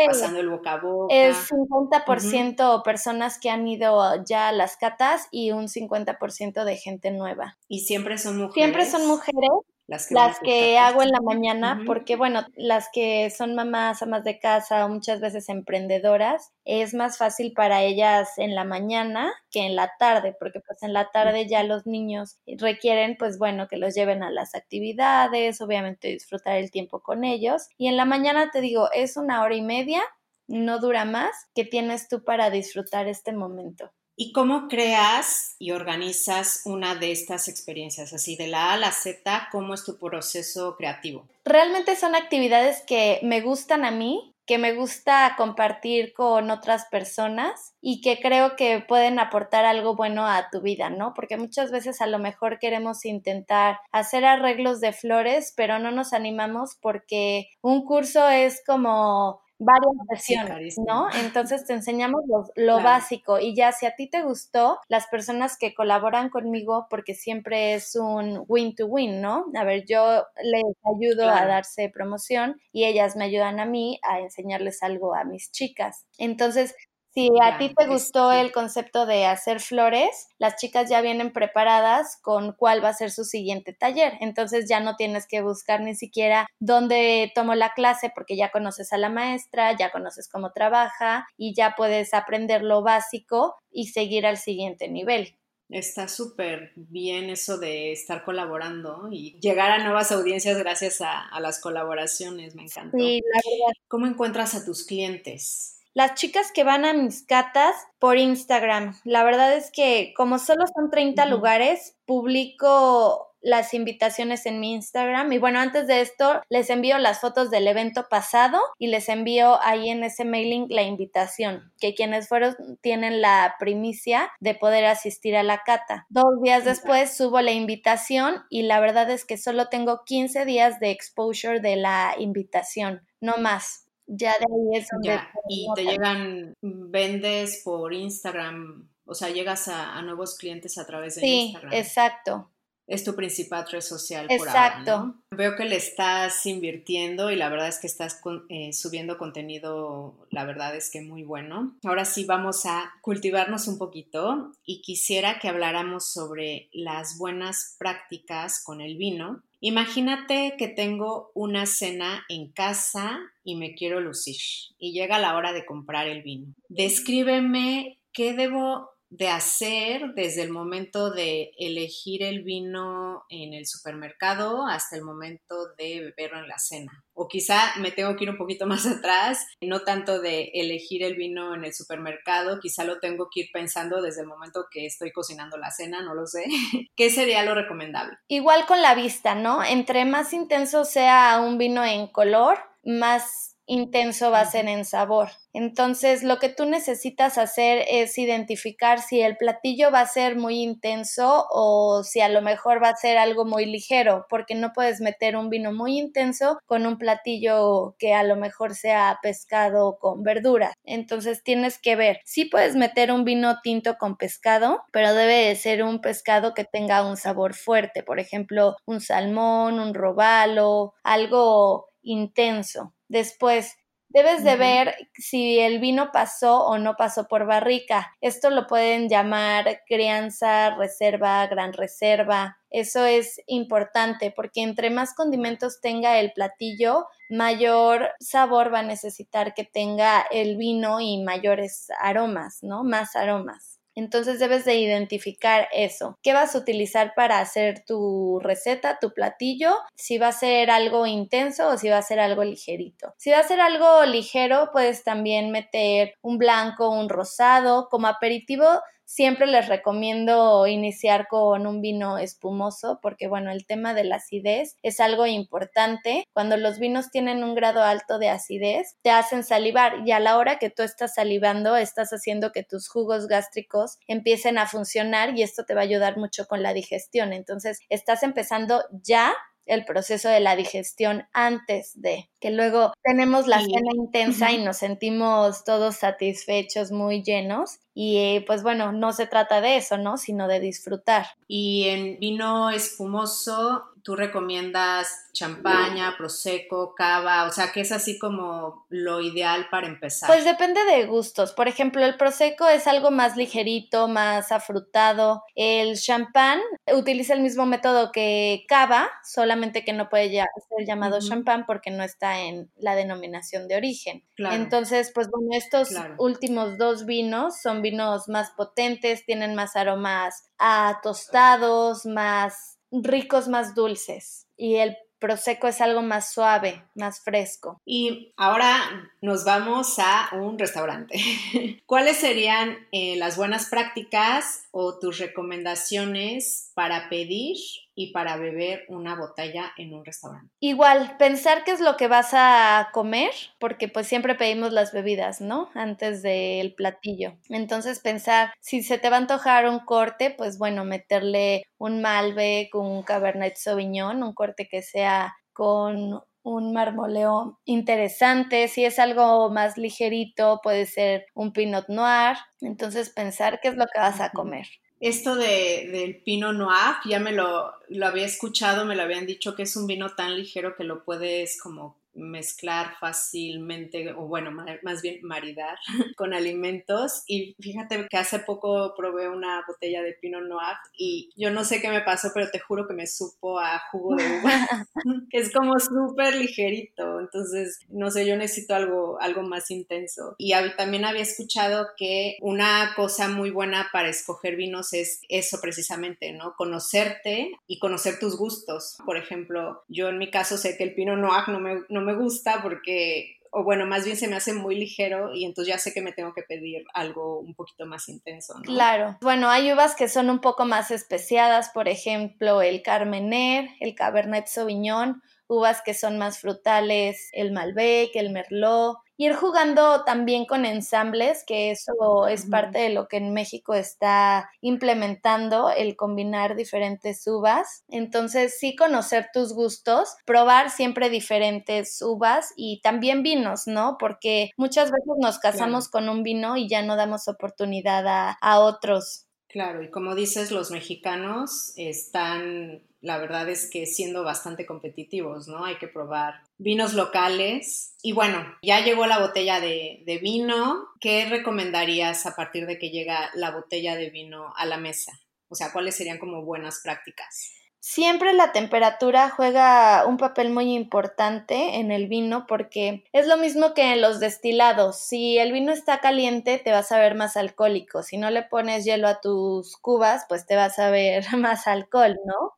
pasando 0.08 0.40
el 0.40 0.48
boca 0.48 0.72
a 0.72 0.78
boca. 0.78 1.14
Es 1.14 1.52
50% 1.52 2.82
personas 2.82 3.38
que 3.38 3.50
han 3.50 3.68
ido 3.68 4.24
ya 4.24 4.48
a 4.48 4.52
las 4.54 4.78
catas 4.78 5.28
y 5.32 5.52
un 5.52 5.68
50% 5.68 6.64
de 6.64 6.78
gente 6.78 7.12
nueva. 7.12 7.58
¿Y 7.68 7.82
siempre 7.82 8.18
son 8.18 8.38
mujeres? 8.38 8.54
Siempre 8.54 8.86
son 8.90 9.06
mujeres 9.06 9.50
las 9.88 10.08
que, 10.40 10.78
hago 10.80 11.04
en 11.04 11.12
la 11.12 11.22
mañana, 11.22 11.84
porque 11.86 12.16
bueno, 12.16 12.46
las 12.56 12.88
que 12.92 13.30
son 13.30 13.54
mamás, 13.54 14.02
amas 14.02 14.24
de 14.24 14.40
casa 14.40 14.86
o 14.86 14.90
muchas 14.90 15.22
veces 15.22 15.48
emprendedoras, 15.48 16.54
es 16.64 16.94
más 16.96 17.18
fácil 17.18 17.54
para 17.54 17.84
ellas 17.84 18.30
en 18.38 18.56
la 18.56 18.64
mañana 18.64 19.32
que 19.52 19.62
en 19.66 19.76
la 19.76 19.92
tarde, 20.00 20.36
porque 20.40 20.60
pues 20.60 20.82
en 20.82 20.94
la 20.94 21.12
tarde 21.12 21.48
ya 21.48 21.64
los 21.64 21.86
niños 21.86 22.40
requieren 22.48 23.16
pues 23.18 23.38
bueno 23.38 23.68
que 23.68 23.78
los 23.78 23.94
lleven 23.94 24.24
a 24.24 24.32
las 24.32 24.56
actividades, 24.56 25.62
obviamente 25.62 26.08
disfrutar 26.08 26.58
el 26.58 26.72
tiempo 26.72 27.02
con 27.02 27.24
ellos. 27.24 27.68
Y 27.78 27.88
en 27.88 27.98
la 27.98 28.06
mañana 28.06 28.50
te 28.52 28.62
digo, 28.62 28.90
es 28.92 29.18
una 29.18 29.44
hora 29.44 29.56
y 29.56 29.62
media, 29.62 30.02
no 30.48 30.80
dura 30.80 31.06
más, 31.06 31.32
que 31.54 31.64
tienes 31.64 32.08
tú 32.08 32.24
para 32.24 32.50
disfrutar 32.50 33.08
este 33.08 33.34
momento. 33.34 33.92
¿Y 34.18 34.32
cómo 34.32 34.70
creas 34.70 35.58
y 35.60 35.72
organizas 35.72 36.62
una 36.64 36.96
de 36.96 37.12
estas 37.12 37.50
experiencias? 37.50 38.14
Así 38.14 38.38
de 38.38 38.48
la 38.48 38.70
A 38.70 38.74
a 38.74 38.78
la 38.78 38.92
Z, 38.94 39.50
¿cómo 39.52 39.74
es 39.74 39.84
tu 39.84 39.98
proceso 39.98 40.78
creativo? 40.78 41.28
Realmente 41.44 41.98
son 41.98 42.16
actividades 42.16 42.82
que 42.88 43.20
me 43.24 43.42
gustan 43.42 43.84
a 43.84 43.92
mí, 43.92 44.34
que 44.46 44.58
me 44.58 44.74
gusta 44.74 45.34
compartir 45.38 46.14
con 46.14 46.50
otras 46.50 46.86
personas 46.86 47.74
y 47.82 48.00
que 48.00 48.20
creo 48.22 48.56
que 48.56 48.80
pueden 48.80 49.20
aportar 49.20 49.66
algo 49.66 49.96
bueno 49.96 50.26
a 50.28 50.50
tu 50.50 50.62
vida, 50.62 50.90
¿no? 50.90 51.14
Porque 51.14 51.36
muchas 51.36 51.72
veces 51.72 52.00
a 52.00 52.08
lo 52.08 52.20
mejor 52.20 52.60
queremos 52.60 53.04
intentar 53.04 53.80
hacer 53.92 54.24
arreglos 54.24 54.80
de 54.80 54.94
flores, 54.94 55.54
pero 55.58 55.80
no 55.80 55.92
nos 55.92 56.14
animamos 56.14 56.78
porque 56.80 57.50
un 57.62 57.84
curso 57.84 58.30
es 58.30 58.64
como 58.66 59.42
varias 59.58 59.94
versiones, 60.10 60.76
¿no? 60.86 61.08
Entonces 61.14 61.66
te 61.66 61.74
enseñamos 61.74 62.22
lo, 62.56 62.82
básico 62.82 63.40
y 63.40 63.56
ya 63.56 63.72
si 63.72 63.86
a 63.86 63.96
ti 63.96 64.10
te 64.10 64.22
gustó, 64.22 64.80
las 64.88 65.08
personas 65.08 65.58
que 65.58 65.74
colaboran 65.74 66.30
conmigo, 66.30 66.88
porque 66.90 67.14
siempre 67.14 67.74
es 67.74 67.96
un 67.96 68.44
win 68.48 68.76
to 68.76 68.86
win, 68.86 69.22
¿no? 69.22 69.46
A 69.56 69.64
ver, 69.64 69.86
yo 69.86 70.26
les 70.44 70.64
ayudo 70.84 71.30
a 71.30 71.46
darse 71.46 71.90
promoción 71.90 72.60
y 72.72 72.86
ellas 72.86 73.16
me 73.16 73.26
ayudan 73.26 73.60
a 73.60 73.66
mí 73.66 74.00
a 74.04 74.20
enseñarles 74.20 74.84
algo 74.84 75.16
a 75.16 75.24
mis 75.24 75.52
chicas. 75.52 76.06
Entonces, 76.18 76.76
si 77.16 77.30
a 77.42 77.58
ti 77.58 77.74
te 77.74 77.88
gustó 77.88 78.34
el 78.34 78.52
concepto 78.52 79.06
de 79.06 79.26
hacer 79.26 79.62
flores, 79.62 80.28
las 80.38 80.58
chicas 80.58 80.90
ya 80.90 81.00
vienen 81.00 81.32
preparadas 81.32 82.20
con 82.22 82.52
cuál 82.52 82.84
va 82.84 82.90
a 82.90 82.94
ser 82.94 83.10
su 83.10 83.24
siguiente 83.24 83.72
taller. 83.72 84.14
Entonces 84.20 84.68
ya 84.68 84.82
no 84.82 84.98
tienes 84.98 85.26
que 85.26 85.42
buscar 85.42 85.80
ni 85.80 85.96
siquiera 85.96 86.46
dónde 86.60 87.32
tomo 87.34 87.56
la 87.56 87.72
clase 87.74 88.12
porque 88.14 88.36
ya 88.36 88.52
conoces 88.52 88.92
a 88.92 88.98
la 88.98 89.10
maestra, 89.10 89.78
ya 89.78 89.92
conoces 89.92 90.28
cómo 90.28 90.52
trabaja 90.52 91.26
y 91.38 91.56
ya 91.56 91.76
puedes 91.78 92.14
aprender 92.14 92.64
lo 92.64 92.84
básico 92.84 93.56
y 93.72 93.88
seguir 93.88 94.26
al 94.26 94.38
siguiente 94.38 94.90
nivel. 94.90 95.38
Está 95.70 96.08
súper 96.10 96.74
bien 96.76 97.30
eso 97.30 97.58
de 97.58 97.92
estar 97.92 98.24
colaborando 98.24 99.08
y 99.10 99.40
llegar 99.40 99.72
a 99.72 99.84
nuevas 99.84 100.12
audiencias 100.12 100.58
gracias 100.60 101.02
a, 101.02 101.28
a 101.28 101.40
las 101.40 101.60
colaboraciones, 101.60 102.56
me 102.56 102.64
encanta. 102.64 102.96
Sí, 102.98 103.22
la 103.22 103.42
verdad. 103.44 103.74
¿Cómo 103.88 104.06
encuentras 104.06 104.54
a 104.54 104.64
tus 104.64 104.86
clientes? 104.86 105.75
Las 105.96 106.16
chicas 106.16 106.52
que 106.52 106.66
van 106.66 106.84
a 106.84 106.92
mis 106.92 107.24
catas 107.24 107.74
por 108.00 108.18
Instagram. 108.18 109.00
La 109.06 109.24
verdad 109.24 109.56
es 109.56 109.72
que 109.72 110.14
como 110.18 110.40
solo 110.40 110.66
son 110.76 110.92
30 110.92 111.26
lugares, 111.28 111.96
publico 112.06 113.34
las 113.40 113.74
invitaciones 113.74 114.46
en 114.46 114.60
mi 114.60 114.74
Instagram. 114.74 115.32
Y 115.32 115.38
bueno, 115.38 115.60
antes 115.62 115.88
de 115.88 116.02
esto, 116.02 116.42
les 116.50 116.70
envío 116.70 116.98
las 116.98 117.22
fotos 117.22 117.50
del 117.50 117.66
evento 117.70 118.08
pasado 118.10 118.60
y 118.78 118.88
les 118.88 119.08
envío 119.08 119.58
ahí 119.62 119.90
en 119.90 120.04
ese 120.04 120.26
mailing 120.26 120.66
la 120.70 120.82
invitación, 120.82 121.72
que 121.80 121.96
quienes 121.96 122.28
fueron 122.28 122.58
tienen 122.82 123.22
la 123.22 123.56
primicia 123.58 124.30
de 124.42 124.54
poder 124.54 124.84
asistir 124.84 125.38
a 125.38 125.44
la 125.44 125.64
cata. 125.64 126.08
Dos 126.10 126.42
días 126.44 126.66
después 126.66 127.16
subo 127.16 127.40
la 127.40 127.54
invitación 127.54 128.44
y 128.50 128.64
la 128.64 128.82
verdad 128.82 129.10
es 129.10 129.24
que 129.24 129.38
solo 129.38 129.70
tengo 129.70 130.04
15 130.04 130.44
días 130.44 130.82
de 130.82 130.92
exposure 130.92 131.62
de 131.62 131.78
la 131.78 132.16
invitación, 132.18 133.08
no 133.22 133.38
más 133.38 133.85
ya 134.08 134.32
de 134.32 134.46
ahí 134.46 134.80
es 134.80 134.88
donde... 134.92 135.20
y 135.50 135.68
te 135.76 135.84
llegan, 135.84 136.54
vendes 136.62 137.62
por 137.64 137.94
Instagram, 137.94 138.90
o 139.06 139.14
sea, 139.14 139.30
llegas 139.30 139.68
a, 139.68 140.02
nuevos 140.02 140.38
clientes 140.38 140.78
a 140.78 140.86
través 140.86 141.16
de 141.16 141.28
Instagram. 141.28 141.72
Sí, 141.72 141.78
exacto. 141.78 142.52
Es 142.88 143.04
tu 143.04 143.16
principal 143.16 143.66
red 143.72 143.82
social 143.82 144.28
por 144.28 144.48
Exacto. 144.48 144.92
ahora, 144.92 145.06
¿no? 145.06 145.24
Veo 145.32 145.56
que 145.56 145.66
le 145.66 145.76
estás 145.76 146.46
invirtiendo 146.46 147.32
y 147.32 147.36
la 147.36 147.50
verdad 147.50 147.68
es 147.68 147.80
que 147.80 147.88
estás 147.88 148.22
eh, 148.50 148.74
subiendo 148.74 149.18
contenido, 149.18 150.28
la 150.30 150.46
verdad 150.46 150.76
es 150.76 150.92
que 150.92 151.02
muy 151.02 151.24
bueno. 151.24 151.76
Ahora 151.84 152.06
sí 152.06 152.26
vamos 152.26 152.68
a 152.68 152.94
cultivarnos 153.02 153.68
un 153.68 153.80
poquito 153.80 154.52
y 154.66 154.84
quisiera 154.84 155.40
que 155.40 155.50
habláramos 155.50 156.12
sobre 156.12 156.70
las 156.74 157.18
buenas 157.18 157.76
prácticas 157.80 158.64
con 158.64 158.82
el 158.82 158.98
vino 158.98 159.42
Imagínate 159.68 160.54
que 160.60 160.68
tengo 160.68 161.32
una 161.34 161.66
cena 161.66 162.24
en 162.30 162.52
casa 162.52 163.20
y 163.44 163.56
me 163.56 163.74
quiero 163.74 164.00
lucir 164.00 164.36
y 164.78 164.94
llega 164.94 165.18
la 165.18 165.36
hora 165.36 165.54
de 165.54 165.66
comprar 165.66 166.06
el 166.06 166.22
vino. 166.22 166.54
Descríbeme 166.70 167.98
qué 168.14 168.34
debo 168.34 168.92
de 169.10 169.30
hacer 169.30 170.14
desde 170.16 170.44
el 170.44 170.52
momento 170.52 171.12
de 171.12 171.52
elegir 171.58 172.24
el 172.24 172.44
vino 172.44 173.24
en 173.30 173.54
el 173.54 173.66
supermercado 173.66 174.66
hasta 174.66 174.96
el 174.96 175.04
momento 175.04 175.56
de 175.78 176.02
beberlo 176.02 176.40
en 176.40 176.48
la 176.48 176.58
cena. 176.58 177.04
O 177.14 177.28
quizá 177.28 177.76
me 177.80 177.92
tengo 177.92 178.16
que 178.16 178.26
ir 178.26 178.30
un 178.30 178.38
poquito 178.38 178.66
más 178.68 178.86
atrás, 178.86 179.46
no 179.62 179.82
tanto 179.82 180.20
de 180.20 180.52
elegir 180.54 181.04
el 181.04 181.16
vino 181.16 181.56
en 181.56 181.64
el 181.66 181.74
supermercado, 181.74 182.60
quizá 182.60 182.84
lo 182.84 183.00
tengo 183.00 183.30
que 183.32 183.42
ir 183.42 183.50
pensando 183.54 184.02
desde 184.02 184.22
el 184.22 184.28
momento 184.28 184.66
que 184.72 184.86
estoy 184.86 185.12
cocinando 185.12 185.58
la 185.58 185.72
cena, 185.72 186.02
no 186.02 186.14
lo 186.14 186.26
sé. 186.26 186.46
¿Qué 186.96 187.10
sería 187.10 187.44
lo 187.44 187.56
recomendable? 187.56 188.18
Igual 188.28 188.66
con 188.66 188.82
la 188.82 188.96
vista, 188.96 189.36
¿no? 189.36 189.64
Entre 189.64 190.06
más 190.06 190.34
intenso 190.34 190.86
sea 190.86 191.40
un 191.40 191.58
vino 191.58 191.84
en 191.84 192.08
color, 192.08 192.60
más 192.84 193.55
intenso 193.68 194.32
va 194.32 194.42
a 194.42 194.46
ser 194.46 194.68
en 194.68 194.86
sabor. 194.86 195.30
Entonces, 195.54 196.24
lo 196.24 196.38
que 196.38 196.50
tú 196.50 196.66
necesitas 196.66 197.38
hacer 197.38 197.86
es 197.90 198.18
identificar 198.18 199.00
si 199.02 199.22
el 199.22 199.38
platillo 199.38 199.92
va 199.92 200.02
a 200.02 200.08
ser 200.08 200.36
muy 200.36 200.62
intenso 200.62 201.48
o 201.50 202.04
si 202.04 202.22
a 202.22 202.30
lo 202.30 202.42
mejor 202.42 202.84
va 202.84 202.90
a 202.90 202.96
ser 202.96 203.18
algo 203.18 203.46
muy 203.46 203.66
ligero, 203.66 204.26
porque 204.30 204.56
no 204.56 204.74
puedes 204.74 205.02
meter 205.02 205.38
un 205.38 205.50
vino 205.50 205.72
muy 205.72 205.98
intenso 205.98 206.60
con 206.66 206.86
un 206.86 206.98
platillo 206.98 207.96
que 208.00 208.14
a 208.14 208.24
lo 208.24 208.36
mejor 208.36 208.76
sea 208.76 209.20
pescado 209.22 209.98
con 210.00 210.24
verduras. 210.24 210.74
Entonces, 210.84 211.44
tienes 211.44 211.80
que 211.80 211.96
ver. 211.96 212.20
Sí 212.26 212.46
puedes 212.46 212.76
meter 212.76 213.12
un 213.12 213.24
vino 213.24 213.58
tinto 213.64 213.98
con 213.98 214.18
pescado, 214.18 214.84
pero 214.92 215.14
debe 215.14 215.48
de 215.48 215.56
ser 215.56 215.84
un 215.84 216.02
pescado 216.02 216.54
que 216.54 216.66
tenga 216.66 217.06
un 217.08 217.18
sabor 217.18 217.54
fuerte, 217.54 218.04
por 218.04 218.20
ejemplo, 218.20 218.76
un 218.86 219.02
salmón, 219.02 219.80
un 219.80 219.94
robalo, 219.94 220.94
algo 221.04 221.90
intenso. 222.02 222.94
Después, 223.16 223.78
debes 224.10 224.44
de 224.44 224.58
ver 224.58 224.94
si 225.14 225.58
el 225.60 225.80
vino 225.80 226.12
pasó 226.12 226.66
o 226.66 226.78
no 226.78 226.98
pasó 226.98 227.30
por 227.30 227.46
barrica. 227.46 228.14
Esto 228.20 228.50
lo 228.50 228.68
pueden 228.68 229.08
llamar 229.08 229.84
crianza, 229.88 230.76
reserva, 230.76 231.48
gran 231.48 231.72
reserva. 231.72 232.58
Eso 232.70 233.06
es 233.06 233.42
importante 233.48 234.34
porque 234.36 234.64
entre 234.64 234.90
más 234.90 235.14
condimentos 235.14 235.80
tenga 235.80 236.20
el 236.20 236.34
platillo, 236.34 237.08
mayor 237.30 238.10
sabor 238.20 238.74
va 238.74 238.80
a 238.80 238.84
necesitar 238.84 239.54
que 239.54 239.64
tenga 239.64 240.22
el 240.30 240.58
vino 240.58 241.00
y 241.00 241.24
mayores 241.24 241.88
aromas, 242.02 242.60
¿no? 242.64 242.84
Más 242.84 243.16
aromas. 243.16 243.75
Entonces 243.96 244.40
debes 244.40 244.66
de 244.66 244.76
identificar 244.76 245.68
eso. 245.74 246.18
¿Qué 246.22 246.34
vas 246.34 246.54
a 246.54 246.60
utilizar 246.60 247.14
para 247.16 247.40
hacer 247.40 247.84
tu 247.86 248.40
receta, 248.42 249.00
tu 249.00 249.14
platillo? 249.14 249.76
Si 249.96 250.18
va 250.18 250.28
a 250.28 250.32
ser 250.32 250.70
algo 250.70 251.08
intenso 251.08 251.70
o 251.70 251.78
si 251.78 251.90
va 251.90 251.98
a 251.98 252.02
ser 252.02 252.20
algo 252.20 252.44
ligerito. 252.44 253.14
Si 253.18 253.32
va 253.32 253.40
a 253.40 253.48
ser 253.48 253.62
algo 253.62 254.06
ligero, 254.06 254.70
puedes 254.72 255.04
también 255.04 255.52
meter 255.52 256.14
un 256.22 256.38
blanco, 256.38 256.90
un 256.90 257.10
rosado. 257.10 257.88
Como 257.90 258.08
aperitivo, 258.08 258.82
siempre 259.06 259.48
les 259.48 259.68
recomiendo 259.68 260.68
iniciar 260.68 261.28
con 261.28 261.68
un 261.68 261.82
vino 261.82 262.18
espumoso 262.18 263.00
porque, 263.02 263.28
bueno, 263.28 263.52
el 263.52 263.66
tema 263.66 263.94
de 263.94 264.04
la 264.04 264.18
acidez 264.18 264.78
es 264.84 265.00
algo 265.00 265.26
importante. 265.26 266.26
Cuando 266.34 266.58
los 266.58 266.80
vinos 266.80 267.12
tienen 267.12 267.44
un 267.44 267.56
grado 267.56 267.84
alto 267.84 268.20
de 268.20 268.30
acidez, 268.30 268.98
te 269.02 269.12
hacen 269.12 269.44
salivar 269.44 270.06
y 270.06 270.12
a 270.12 270.20
la 270.20 270.38
hora 270.38 270.60
que 270.60 270.70
tú 270.70 270.84
estás 270.84 271.14
salivando, 271.16 271.76
estás 271.76 272.10
haciendo 272.12 272.52
que 272.52 272.64
tus 272.64 272.90
jugos 272.90 273.28
gástricos 273.28 273.98
empiecen 274.08 274.58
a 274.58 274.68
funcionar 274.68 275.38
y 275.38 275.44
esto 275.44 275.66
te 275.66 275.74
va 275.74 275.82
a 275.82 275.86
ayudar 275.86 276.18
mucho 276.18 276.48
con 276.48 276.64
la 276.64 276.74
digestión. 276.74 277.34
Entonces, 277.34 277.80
estás 277.90 278.24
empezando 278.24 278.84
ya 278.92 279.34
el 279.66 279.86
proceso 279.86 280.30
de 280.30 280.40
la 280.40 280.56
digestión 280.56 281.28
antes 281.34 282.00
de 282.00 282.30
que 282.40 282.52
luego 282.52 282.94
tenemos 283.04 283.48
la 283.48 283.60
cena 283.60 283.92
intensa 283.96 284.52
y 284.52 284.64
nos 284.64 284.78
sentimos 284.78 285.64
todos 285.64 285.96
satisfechos, 285.96 286.92
muy 286.92 287.24
llenos 287.24 287.80
y 287.94 288.18
eh, 288.18 288.44
pues 288.46 288.62
bueno, 288.62 288.92
no 288.92 289.14
se 289.14 289.26
trata 289.26 289.62
de 289.62 289.78
eso, 289.78 289.98
¿no? 289.98 290.18
Sino 290.18 290.48
de 290.48 290.60
disfrutar. 290.60 291.28
Y 291.48 291.86
en 291.88 292.20
vino 292.20 292.70
espumoso, 292.70 293.86
tú 294.06 294.16
recomiendas 294.16 295.32
champaña, 295.34 296.14
prosecco, 296.16 296.94
cava, 296.94 297.46
o 297.46 297.52
sea, 297.52 297.72
que 297.72 297.82
es 297.82 297.92
así 297.92 298.20
como 298.20 298.86
lo 298.90 299.20
ideal 299.20 299.68
para 299.72 299.88
empezar. 299.88 300.28
Pues 300.28 300.46
depende 300.46 300.84
de 300.86 301.08
gustos. 301.08 301.54
Por 301.54 301.68
ejemplo, 301.68 302.06
el 302.06 302.16
prosecco 302.16 302.68
es 302.68 302.86
algo 302.86 303.10
más 303.10 303.36
ligerito, 303.36 304.08
más 304.08 304.52
afrutado. 304.52 305.42
El 305.56 306.00
champán 306.00 306.62
utiliza 306.94 307.34
el 307.34 307.42
mismo 307.42 307.66
método 307.66 308.12
que 308.12 308.64
cava, 308.68 309.10
solamente 309.24 309.84
que 309.84 309.94
no 309.94 310.08
puede 310.08 310.30
ya 310.30 310.46
ser 310.70 310.86
llamado 310.86 311.18
champán 311.20 311.66
porque 311.66 311.90
no 311.90 312.04
está 312.04 312.42
en 312.42 312.70
la 312.78 312.96
denominación 312.96 313.68
de 313.68 313.78
origen. 313.78 314.24
Entonces, 314.38 315.12
pues 315.16 315.30
bueno, 315.32 315.50
estos 315.54 315.90
últimos 316.20 316.78
dos 316.78 317.08
vinos 317.08 317.60
son 317.60 317.82
vinos 317.82 318.28
más 318.28 318.52
potentes, 318.52 319.26
tienen 319.26 319.56
más 319.56 319.76
aromas 319.76 320.52
a 320.60 321.00
tostados, 321.02 322.06
más 322.06 322.75
ricos, 323.04 323.48
más 323.48 323.76
dulces. 323.76 324.48
Y 324.58 324.76
el 324.76 324.98
Prosecco 325.20 325.68
es 325.68 325.82
algo 325.82 326.02
más 326.02 326.34
suave, 326.34 326.84
más 326.94 327.22
fresco. 327.22 327.82
Y 327.86 328.34
ahora 328.38 329.10
nos 329.22 329.46
vamos 329.46 329.98
a 329.98 330.30
un 330.34 330.60
restaurante. 330.60 331.20
¿Cuáles 331.86 332.18
serían 332.18 332.78
eh, 332.92 333.16
las 333.16 333.38
buenas 333.38 333.70
prácticas 333.70 334.68
o 334.72 335.00
tus 335.00 335.18
recomendaciones 335.18 336.72
para 336.76 337.10
pedir 337.10 337.56
y 337.96 338.12
para 338.12 338.36
beber 338.36 338.84
una 338.90 339.16
botella 339.16 339.72
en 339.78 339.94
un 339.94 340.04
restaurante. 340.04 340.52
Igual, 340.60 341.16
pensar 341.18 341.64
qué 341.64 341.72
es 341.72 341.80
lo 341.80 341.96
que 341.96 342.08
vas 342.08 342.32
a 342.34 342.90
comer, 342.92 343.32
porque 343.60 343.88
pues 343.88 344.08
siempre 344.08 344.36
pedimos 344.36 344.74
las 344.74 344.92
bebidas, 344.92 345.42
¿no? 345.42 345.70
Antes 345.74 346.22
del 346.22 346.76
platillo. 346.76 347.38
Entonces 347.50 348.00
pensar, 348.00 348.54
si 348.60 348.84
se 348.84 348.98
te 348.98 349.10
va 349.10 349.16
a 349.16 349.20
antojar 349.20 349.68
un 349.70 349.80
corte, 349.80 350.30
pues 350.32 350.58
bueno, 350.58 350.84
meterle 350.84 351.64
un 351.78 352.02
Malbec, 352.02 352.76
un 352.76 353.04
Cabernet 353.04 353.56
Sauvignon, 353.56 354.24
un 354.24 354.34
corte 354.34 354.68
que 354.68 354.82
sea 354.82 355.34
con 355.54 356.22
un 356.44 356.74
marmoleo 356.74 357.60
interesante, 357.66 358.68
si 358.68 358.86
es 358.86 359.00
algo 359.00 359.50
más 359.50 359.78
ligerito, 359.78 360.60
puede 360.62 360.86
ser 360.86 361.26
un 361.34 361.52
Pinot 361.54 361.90
Noir, 361.90 362.38
entonces 362.62 363.10
pensar 363.10 363.60
qué 363.62 363.70
es 363.70 363.76
lo 363.76 363.86
que 363.92 364.00
vas 364.00 364.22
a 364.22 364.30
comer. 364.32 364.68
Esto 365.00 365.36
de, 365.36 365.90
del 365.92 366.16
Pinot 366.18 366.56
Noir, 366.56 366.96
ya 367.06 367.20
me 367.20 367.32
lo, 367.32 367.74
lo 367.90 368.08
había 368.08 368.26
escuchado, 368.26 368.86
me 368.86 368.96
lo 368.96 369.04
habían 369.04 369.26
dicho 369.26 369.56
que 369.56 369.64
es 369.64 369.76
un 369.76 369.88
vino 369.88 370.16
tan 370.16 370.36
ligero 370.36 370.76
que 370.76 370.84
lo 370.84 371.04
puedes 371.04 371.62
como 371.62 371.98
mezclar 372.16 372.96
fácilmente, 373.00 374.12
o 374.14 374.28
bueno, 374.28 374.52
más 374.52 375.02
bien 375.02 375.20
maridar 375.24 375.78
con 376.18 376.34
alimentos. 376.34 377.24
Y 377.28 377.56
fíjate 377.60 378.08
que 378.10 378.18
hace 378.18 378.40
poco 378.40 378.94
probé 378.96 379.30
una 379.30 379.64
botella 379.68 380.02
de 380.02 380.14
Pinot 380.14 380.44
Noir 380.44 380.78
y 380.98 381.32
yo 381.36 381.52
no 381.52 381.64
sé 381.64 381.82
qué 381.82 381.90
me 381.90 382.02
pasó, 382.02 382.32
pero 382.34 382.50
te 382.50 382.60
juro 382.60 382.88
que 382.88 382.94
me 382.94 383.08
supo 383.08 383.60
a 383.60 383.80
jugo 383.92 384.16
de 384.16 384.40
uva. 384.40 384.68
es 385.32 385.52
como 385.52 385.80
súper 385.80 386.36
ligerito, 386.36 387.20
entonces, 387.20 387.80
no 387.90 388.12
sé, 388.12 388.26
yo 388.26 388.36
necesito 388.38 388.76
algo, 388.76 389.18
algo 389.22 389.44
más 389.44 389.72
intenso. 389.72 390.36
Y 390.38 390.54
también 390.78 391.06
había 391.06 391.22
escuchado 391.22 391.88
que 391.98 392.38
una 392.42 392.94
cosa 392.96 393.28
muy 393.28 393.52
buena 393.52 393.90
para 393.92 394.10
escoger 394.10 394.56
vinos 394.56 394.94
es 394.94 395.22
eso 395.30 395.60
precisamente, 395.62 396.32
¿no? 396.32 396.56
Conocerte 396.56 397.52
y 397.68 397.80
conocer 397.80 398.20
tus 398.20 398.38
gustos. 398.38 398.98
Por 399.06 399.18
ejemplo, 399.18 399.84
yo 399.88 400.10
en 400.10 400.18
mi 400.18 400.32
caso 400.32 400.58
sé 400.58 400.78
que 400.78 400.84
el 400.84 400.96
Pinot 400.96 401.18
Noir 401.18 401.48
no 401.48 401.60
me, 401.60 401.84
no 401.90 402.02
me 402.06 402.16
gusta 402.16 402.62
porque, 402.64 403.40
o 403.52 403.64
bueno, 403.64 403.86
más 403.86 404.06
bien 404.06 404.16
se 404.16 404.30
me 404.30 404.38
hace 404.38 404.54
muy 404.54 404.76
ligero 404.76 405.34
y 405.34 405.44
entonces 405.44 405.74
ya 405.74 405.80
sé 405.80 405.94
que 405.94 406.02
me 406.02 406.14
tengo 406.14 406.34
que 406.34 406.44
pedir 406.44 406.86
algo 406.94 407.40
un 407.40 407.54
poquito 407.54 407.86
más 407.86 408.08
intenso. 408.08 408.54
¿no? 408.56 408.62
Claro. 408.62 409.18
Bueno, 409.22 409.50
hay 409.50 409.74
uvas 409.74 409.96
que 409.96 410.08
son 410.08 410.30
un 410.30 410.40
poco 410.40 410.66
más 410.66 410.92
especiadas, 410.92 411.72
por 411.74 411.90
ejemplo, 411.90 412.62
el 412.62 412.82
Carmener, 412.82 413.70
el 413.82 413.96
Cabernet 413.96 414.48
Sauvignon, 414.48 415.22
uvas 415.48 415.82
que 415.84 415.94
son 415.94 416.18
más 416.18 416.40
frutales, 416.40 417.30
el 417.34 417.52
Malbec, 417.52 418.16
el 418.16 418.32
Merlot, 418.32 418.98
ir 419.18 419.34
jugando 419.36 420.04
también 420.04 420.46
con 420.46 420.66
ensambles, 420.66 421.44
que 421.46 421.72
eso 421.72 422.28
es 422.28 422.46
parte 422.46 422.80
de 422.80 422.90
lo 422.90 423.08
que 423.08 423.18
en 423.18 423.34
México 423.34 423.74
está 423.74 424.50
implementando, 424.62 425.70
el 425.70 425.96
combinar 425.96 426.56
diferentes 426.56 427.26
uvas. 427.28 427.84
Entonces, 427.88 428.58
sí 428.60 428.76
conocer 428.76 429.30
tus 429.34 429.54
gustos, 429.54 430.16
probar 430.26 430.70
siempre 430.70 431.10
diferentes 431.10 432.02
uvas 432.02 432.54
y 432.56 432.82
también 432.82 433.24
vinos, 433.24 433.68
¿no? 433.68 433.98
Porque 434.00 434.52
muchas 434.58 434.92
veces 434.92 435.14
nos 435.20 435.40
casamos 435.40 435.90
con 435.90 436.10
un 436.10 436.24
vino 436.24 436.58
y 436.58 436.68
ya 436.68 436.82
no 436.82 436.96
damos 436.96 437.28
oportunidad 437.28 438.08
a, 438.08 438.32
a 438.42 438.60
otros. 438.60 439.26
Claro, 439.48 439.82
y 439.82 439.90
como 439.90 440.16
dices, 440.16 440.52
los 440.52 440.70
mexicanos 440.70 441.72
están 441.78 442.82
la 443.06 443.20
verdad 443.20 443.48
es 443.50 443.70
que 443.70 443.86
siendo 443.86 444.24
bastante 444.24 444.66
competitivos, 444.66 445.48
¿no? 445.48 445.64
Hay 445.64 445.78
que 445.78 445.88
probar 445.88 446.42
vinos 446.58 446.96
locales. 446.96 447.94
Y 448.02 448.14
bueno, 448.14 448.44
ya 448.64 448.84
llegó 448.84 449.06
la 449.06 449.20
botella 449.20 449.60
de, 449.60 450.20
vino. 450.24 450.88
¿Qué 451.00 451.26
recomendarías 451.26 452.26
a 452.26 452.36
partir 452.36 452.66
de 452.66 452.80
que 452.80 452.90
llega 452.90 453.30
la 453.36 453.52
botella 453.52 453.96
de 453.96 454.10
vino 454.10 454.54
a 454.58 454.66
la 454.66 454.78
mesa? 454.78 455.20
O 455.50 455.56
sea, 455.56 455.72
¿cuáles 455.72 455.96
serían 455.96 456.18
como 456.18 456.44
buenas 456.44 456.82
prácticas? 456.84 457.52
Siempre 457.80 458.34
la 458.34 458.52
temperatura 458.52 459.30
juega 459.30 460.08
un 460.08 460.18
papel 460.18 460.50
muy 460.50 460.74
importante 460.74 461.76
en 461.76 461.92
el 461.92 462.08
vino 462.08 462.48
porque 462.48 463.04
es 463.14 463.28
lo 463.28 463.38
mismo 463.38 463.76
que 463.76 463.94
en 463.94 464.02
los 464.02 464.20
destilados. 464.20 464.98
Si 464.98 465.38
el 465.38 465.52
vino 465.52 465.72
está 465.72 466.00
caliente 466.00 466.58
te 466.58 466.72
vas 466.72 466.92
a 466.92 466.98
ver 466.98 467.14
más 467.14 467.38
alcohólico. 467.38 468.02
Si 468.02 468.18
no 468.18 468.32
le 468.32 468.42
pones 468.42 468.84
hielo 468.84 469.08
a 469.08 469.22
tus 469.22 469.78
cubas, 469.78 470.26
pues 470.28 470.48
te 470.48 470.56
vas 470.56 470.80
a 470.80 470.90
ver 470.90 471.24
más 471.38 471.68
alcohol, 471.68 472.18
¿no? 472.26 472.54